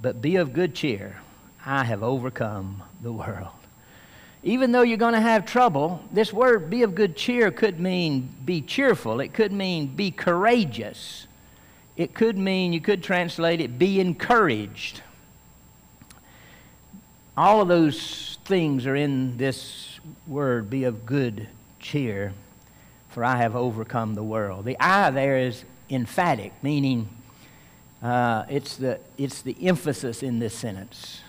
But 0.00 0.20
be 0.20 0.36
of 0.36 0.52
good 0.52 0.74
cheer. 0.74 1.18
I 1.66 1.84
have 1.84 2.02
overcome 2.02 2.82
the 3.00 3.12
world. 3.12 3.63
Even 4.44 4.72
though 4.72 4.82
you're 4.82 4.98
going 4.98 5.14
to 5.14 5.20
have 5.20 5.46
trouble, 5.46 6.02
this 6.12 6.30
word 6.30 6.68
be 6.68 6.82
of 6.82 6.94
good 6.94 7.16
cheer 7.16 7.50
could 7.50 7.80
mean 7.80 8.28
be 8.44 8.60
cheerful. 8.60 9.20
It 9.20 9.32
could 9.32 9.52
mean 9.52 9.86
be 9.86 10.10
courageous. 10.10 11.26
It 11.96 12.12
could 12.12 12.36
mean, 12.36 12.72
you 12.72 12.80
could 12.80 13.02
translate 13.02 13.60
it, 13.60 13.78
be 13.78 14.00
encouraged. 14.00 15.00
All 17.36 17.62
of 17.62 17.68
those 17.68 18.38
things 18.44 18.86
are 18.86 18.96
in 18.96 19.38
this 19.38 19.98
word, 20.26 20.68
be 20.68 20.84
of 20.84 21.06
good 21.06 21.48
cheer, 21.80 22.34
for 23.08 23.24
I 23.24 23.36
have 23.36 23.56
overcome 23.56 24.14
the 24.14 24.22
world. 24.22 24.66
The 24.66 24.76
I 24.78 25.10
there 25.10 25.38
is 25.38 25.64
emphatic, 25.88 26.52
meaning 26.62 27.08
uh, 28.02 28.44
it's, 28.50 28.76
the, 28.76 28.98
it's 29.16 29.40
the 29.42 29.56
emphasis 29.66 30.22
in 30.22 30.38
this 30.38 30.54
sentence. 30.54 31.22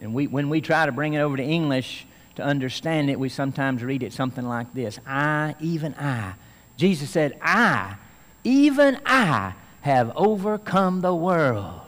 And 0.00 0.14
we, 0.14 0.26
when 0.26 0.48
we 0.48 0.60
try 0.60 0.86
to 0.86 0.92
bring 0.92 1.14
it 1.14 1.20
over 1.20 1.36
to 1.36 1.42
English 1.42 2.06
to 2.36 2.44
understand 2.44 3.10
it, 3.10 3.18
we 3.18 3.28
sometimes 3.28 3.82
read 3.82 4.02
it 4.02 4.12
something 4.12 4.46
like 4.46 4.72
this 4.74 4.98
I, 5.06 5.54
even 5.60 5.94
I. 5.94 6.34
Jesus 6.76 7.10
said, 7.10 7.38
I, 7.42 7.96
even 8.44 8.98
I, 9.04 9.54
have 9.80 10.12
overcome 10.16 11.00
the 11.00 11.14
world. 11.14 11.80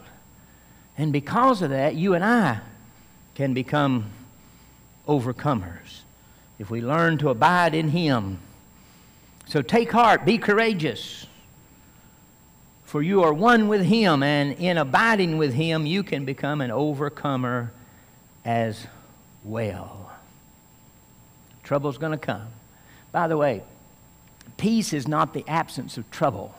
And 0.96 1.12
because 1.12 1.62
of 1.62 1.70
that, 1.70 1.94
you 1.94 2.14
and 2.14 2.24
I 2.24 2.60
can 3.34 3.52
become 3.54 4.06
overcomers 5.08 6.02
if 6.58 6.70
we 6.70 6.80
learn 6.80 7.18
to 7.18 7.30
abide 7.30 7.74
in 7.74 7.88
Him. 7.88 8.38
So 9.46 9.62
take 9.62 9.92
heart, 9.92 10.24
be 10.24 10.38
courageous, 10.38 11.26
for 12.84 13.02
you 13.02 13.22
are 13.22 13.32
one 13.32 13.68
with 13.68 13.84
Him, 13.84 14.22
and 14.22 14.52
in 14.54 14.78
abiding 14.78 15.38
with 15.38 15.54
Him, 15.54 15.86
you 15.86 16.02
can 16.02 16.24
become 16.24 16.60
an 16.60 16.70
overcomer 16.70 17.72
as 18.44 18.86
well. 19.44 20.12
Trouble's 21.62 21.98
going 21.98 22.12
to 22.12 22.18
come. 22.18 22.48
By 23.12 23.28
the 23.28 23.36
way, 23.36 23.62
peace 24.56 24.92
is 24.92 25.06
not 25.06 25.34
the 25.34 25.44
absence 25.48 25.96
of 25.96 26.10
trouble. 26.10 26.54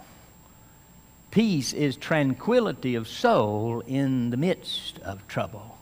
Peace 1.32 1.72
is 1.72 1.96
tranquility 1.96 2.96
of 2.96 3.08
soul 3.08 3.82
in 3.88 4.32
the 4.32 4.38
midst 4.38 5.00
of 5.00 5.26
trouble. 5.28 5.78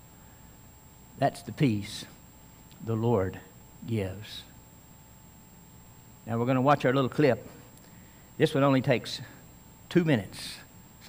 That's 1.18 1.42
the 1.42 1.52
peace 1.52 2.06
the 2.86 2.96
Lord 2.96 3.40
gives. 3.88 4.44
Now 6.26 6.38
we're 6.38 6.46
going 6.46 6.56
to 6.56 6.62
watch 6.62 6.86
our 6.86 6.94
little 6.94 7.10
clip. 7.10 7.48
This 8.38 8.54
one 8.54 8.64
only 8.64 8.82
takes 8.82 9.22
two 9.90 10.06
minutes. 10.06 10.58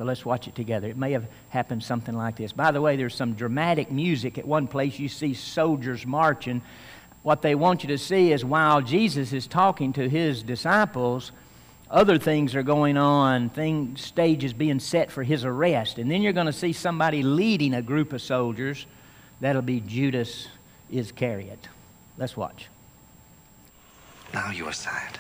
So 0.01 0.07
let's 0.07 0.25
watch 0.25 0.49
it 0.49 0.55
together. 0.55 0.89
It 0.89 0.97
may 0.97 1.13
have 1.13 1.27
happened 1.51 1.85
something 1.85 2.17
like 2.17 2.37
this. 2.37 2.53
By 2.53 2.71
the 2.71 2.81
way, 2.81 2.97
there's 2.97 3.15
some 3.15 3.35
dramatic 3.35 3.91
music. 3.91 4.39
At 4.39 4.47
one 4.47 4.67
place, 4.67 4.99
you 4.99 5.11
see 5.11 5.35
soldiers 5.35 6.07
marching. 6.07 6.63
What 7.23 7.43
they 7.43 7.55
want 7.55 7.83
you 7.83 7.89
to 7.89 7.99
see 7.99 8.33
is 8.33 8.43
while 8.43 8.81
Jesus 8.81 9.35
is 9.35 9.47
talking 9.47 9.93
to 9.93 10.09
his 10.09 10.43
disciples, 10.43 11.33
other 11.91 12.17
things 12.17 12.55
are 12.55 12.63
going 12.63 12.97
on. 12.97 13.51
Thing, 13.51 13.95
stage 13.99 14.43
is 14.43 14.55
being 14.55 14.81
set 14.81 15.11
for 15.11 15.23
his 15.23 15.45
arrest. 15.45 15.99
And 15.99 16.11
then 16.11 16.23
you're 16.23 16.33
going 16.33 16.47
to 16.47 16.53
see 16.55 16.73
somebody 16.73 17.23
leading 17.23 17.75
a 17.75 17.83
group 17.83 18.15
of 18.15 18.23
soldiers 18.23 18.87
That'll 19.41 19.61
be 19.61 19.81
Judas 19.81 20.49
Iscariot. 20.91 21.69
Let's 22.17 22.39
watch. 22.39 22.69
Now 24.33 24.51
you 24.51 24.67
are 24.67 24.73
sad, 24.73 25.19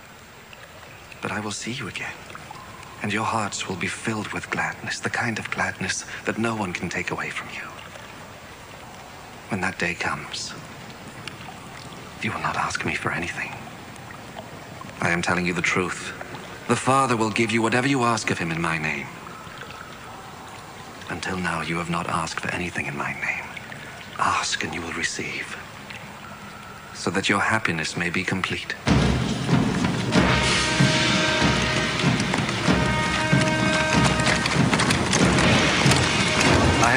but 1.20 1.32
I 1.32 1.40
will 1.40 1.50
see 1.50 1.72
you 1.72 1.88
again, 1.88 2.12
and 3.02 3.12
your 3.12 3.24
hearts 3.24 3.68
will 3.68 3.76
be 3.76 3.86
filled 3.86 4.28
with 4.28 4.50
gladness, 4.50 5.00
the 5.00 5.10
kind 5.10 5.38
of 5.38 5.50
gladness 5.50 6.04
that 6.24 6.38
no 6.38 6.54
one 6.54 6.72
can 6.72 6.88
take 6.88 7.10
away 7.10 7.30
from 7.30 7.48
you. 7.54 7.66
When 9.48 9.60
that 9.62 9.78
day 9.78 9.94
comes, 9.94 10.52
you 12.22 12.30
will 12.30 12.40
not 12.40 12.56
ask 12.56 12.84
me 12.84 12.94
for 12.94 13.10
anything. 13.10 13.52
I 15.00 15.10
am 15.10 15.22
telling 15.22 15.46
you 15.46 15.54
the 15.54 15.62
truth. 15.62 16.12
The 16.68 16.76
Father 16.76 17.16
will 17.16 17.30
give 17.30 17.50
you 17.50 17.62
whatever 17.62 17.88
you 17.88 18.02
ask 18.02 18.30
of 18.30 18.38
him 18.38 18.52
in 18.52 18.60
my 18.60 18.78
name. 18.78 19.06
Until 21.08 21.36
now, 21.36 21.62
you 21.62 21.76
have 21.78 21.90
not 21.90 22.08
asked 22.08 22.38
for 22.38 22.50
anything 22.52 22.86
in 22.86 22.96
my 22.96 23.12
name. 23.14 23.44
Ask 24.18 24.62
and 24.62 24.72
you 24.74 24.80
will 24.82 24.92
receive, 24.92 25.56
so 26.94 27.10
that 27.10 27.28
your 27.28 27.40
happiness 27.40 27.96
may 27.96 28.10
be 28.10 28.22
complete. 28.22 28.74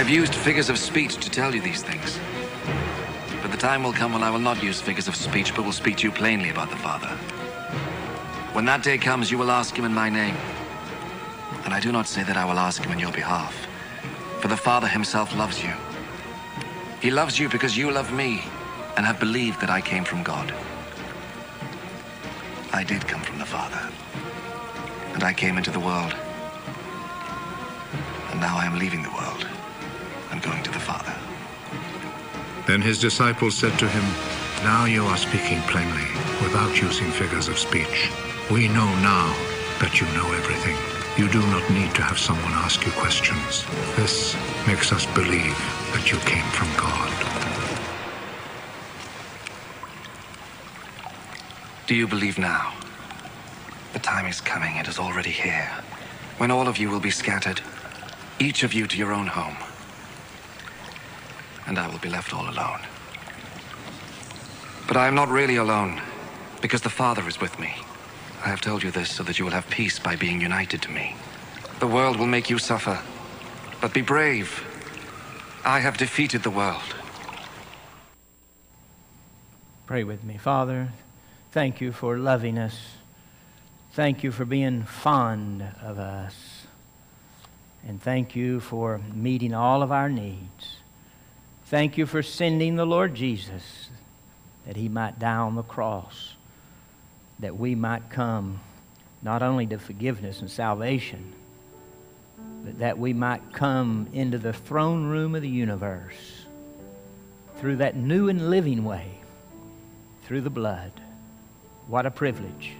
I 0.04 0.06
have 0.08 0.16
used 0.16 0.36
figures 0.36 0.70
of 0.70 0.78
speech 0.78 1.16
to 1.16 1.30
tell 1.30 1.56
you 1.56 1.62
these 1.62 1.82
things. 1.82 2.20
But 3.42 3.52
the 3.52 3.58
time 3.58 3.84
will 3.84 3.94
come 3.94 4.12
when 4.12 4.22
I 4.22 4.30
will 4.32 4.38
not 4.38 4.62
use 4.62 4.82
figures 4.82 5.08
of 5.08 5.16
speech, 5.16 5.56
but 5.56 5.64
will 5.64 5.72
speak 5.72 5.96
to 6.00 6.04
you 6.04 6.12
plainly 6.12 6.50
about 6.50 6.70
the 6.70 6.76
Father. 6.76 7.08
When 8.52 8.66
that 8.66 8.84
day 8.84 8.98
comes, 8.98 9.32
you 9.32 9.38
will 9.38 9.50
ask 9.50 9.74
him 9.74 9.86
in 9.86 9.94
my 9.94 10.10
name. 10.10 10.36
And 11.64 11.74
I 11.74 11.80
do 11.80 11.94
not 11.94 12.06
say 12.06 12.22
that 12.24 12.36
I 12.36 12.44
will 12.44 12.60
ask 12.60 12.84
him 12.84 12.92
in 12.92 13.00
your 13.00 13.14
behalf, 13.14 13.56
for 14.42 14.50
the 14.50 14.58
Father 14.58 14.90
himself 14.90 15.34
loves 15.38 15.64
you. 15.64 15.72
He 17.00 17.10
loves 17.10 17.40
you 17.40 17.48
because 17.48 17.78
you 17.78 17.90
love 17.90 18.12
me 18.12 18.44
and 18.98 19.06
have 19.06 19.22
believed 19.22 19.62
that 19.62 19.70
I 19.70 19.80
came 19.80 20.04
from 20.04 20.22
God. 20.22 20.54
I 22.74 22.84
did 22.84 23.08
come 23.08 23.22
from 23.22 23.40
the 23.40 23.46
Father. 23.46 23.90
And 25.14 25.24
I 25.24 25.32
came 25.32 25.58
into 25.58 25.72
the 25.72 25.80
world. 25.80 26.14
And 28.32 28.42
now 28.42 28.58
I 28.58 28.66
am 28.66 28.78
leaving 28.78 29.02
the 29.02 29.12
world 29.12 29.48
going 30.44 30.62
to 30.64 30.72
the 30.72 30.80
Father. 30.80 31.16
Then 32.68 32.82
his 32.82 33.00
disciples 33.00 33.58
said 33.58 33.78
to 33.80 33.88
him, 33.88 34.04
Now 34.64 34.86
you 34.86 35.04
are 35.06 35.18
speaking 35.18 35.60
plainly, 35.64 36.08
without 36.42 36.80
using 36.82 37.10
figures 37.12 37.48
of 37.48 37.58
speech. 37.58 38.12
We 38.52 38.68
know 38.68 38.90
now 39.02 39.34
that 39.80 40.00
you 40.00 40.08
know 40.14 40.32
everything. 40.34 40.78
You 41.18 41.32
do 41.32 41.42
not 41.48 41.68
need 41.70 41.94
to 41.96 42.02
have 42.02 42.18
someone 42.18 42.52
ask 42.54 42.86
you 42.86 42.92
questions. 42.94 43.66
This 43.96 44.36
makes 44.68 44.92
us 44.92 45.06
believe 45.14 45.58
that 45.94 46.12
you 46.12 46.18
came 46.20 46.46
from 46.52 46.70
God. 46.78 47.12
Do 51.86 51.96
you 51.96 52.08
believe 52.08 52.38
now? 52.38 52.74
The 53.92 54.00
time 54.00 54.26
is 54.26 54.42
coming, 54.42 54.78
it 54.78 54.88
is 54.88 54.98
already 54.98 55.30
here, 55.30 55.70
when 56.38 56.50
all 56.50 56.68
of 56.68 56.78
you 56.78 56.90
will 56.90 57.00
be 57.00 57.12
scattered, 57.12 57.62
each 58.40 58.64
of 58.64 58.74
you 58.74 58.88
to 58.88 58.98
your 58.98 59.14
own 59.14 59.28
home. 59.28 59.58
And 61.68 61.80
I 61.80 61.88
will 61.88 62.00
be 62.00 62.10
left 62.10 62.34
all 62.34 62.50
alone. 62.50 62.82
But 64.88 64.98
I 64.98 65.08
am 65.08 65.16
not 65.16 65.30
really 65.30 65.56
alone, 65.56 66.02
because 66.62 66.82
the 66.82 66.90
Father 66.90 67.28
is 67.28 67.40
with 67.40 67.58
me. 67.60 67.74
I 68.44 68.50
have 68.50 68.62
told 68.62 68.84
you 68.84 68.92
this 68.92 69.10
so 69.10 69.24
that 69.24 69.40
you 69.40 69.46
will 69.46 69.54
have 69.54 69.70
peace 69.70 70.00
by 70.00 70.16
being 70.18 70.42
united 70.42 70.82
to 70.82 70.92
me. 70.92 71.16
The 71.80 71.88
world 71.88 72.18
will 72.18 72.28
make 72.28 72.50
you 72.50 72.60
suffer, 72.60 73.00
but 73.82 73.94
be 73.94 74.02
brave. 74.02 74.64
I 75.66 75.80
have 75.80 75.98
defeated 75.98 76.44
the 76.44 76.50
world. 76.50 76.96
Pray 79.86 80.04
with 80.04 80.24
me. 80.24 80.38
Father, 80.38 80.90
thank 81.52 81.80
you 81.80 81.92
for 81.94 82.18
loving 82.18 82.58
us. 82.58 82.78
Thank 83.94 84.24
you 84.24 84.32
for 84.32 84.44
being 84.44 84.84
fond 84.84 85.64
of 85.82 86.00
us. 86.00 86.66
And 87.88 88.02
thank 88.02 88.36
you 88.36 88.60
for 88.60 89.00
meeting 89.14 89.54
all 89.54 89.84
of 89.84 89.92
our 89.92 90.10
needs. 90.10 90.78
Thank 91.74 91.98
you 91.98 92.06
for 92.06 92.22
sending 92.22 92.76
the 92.76 92.86
Lord 92.86 93.16
Jesus 93.16 93.90
that 94.68 94.76
he 94.76 94.90
might 94.90 95.18
die 95.18 95.38
on 95.38 95.56
the 95.56 95.64
cross, 95.64 96.36
that 97.40 97.58
we 97.58 97.74
might 97.74 98.12
come 98.12 98.60
not 99.24 99.42
only 99.42 99.66
to 99.66 99.80
forgiveness 99.80 100.40
and 100.40 100.52
salvation 100.52 101.34
but 102.64 102.78
that 102.78 103.00
we 103.00 103.12
might 103.12 103.54
come 103.54 104.08
into 104.14 104.38
the 104.38 104.54
throne 104.54 105.06
room 105.06 105.34
of 105.34 105.42
the 105.42 105.50
universe 105.50 106.46
through 107.58 107.78
that 107.78 107.96
new 107.96 108.30
and 108.30 108.52
living 108.52 108.84
way, 108.84 109.10
through 110.26 110.42
the 110.42 110.52
blood. 110.52 110.92
What 111.88 112.06
a 112.06 112.12
privilege. 112.12 112.74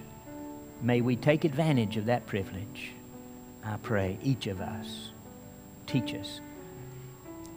May 0.84 1.02
we 1.02 1.16
take 1.16 1.46
advantage 1.46 1.98
of 1.98 2.06
that 2.06 2.28
privilege. 2.28 2.92
I 3.66 3.78
pray, 3.78 4.20
each 4.22 4.46
of 4.46 4.62
us, 4.62 5.10
teach 5.88 6.14
us 6.14 6.42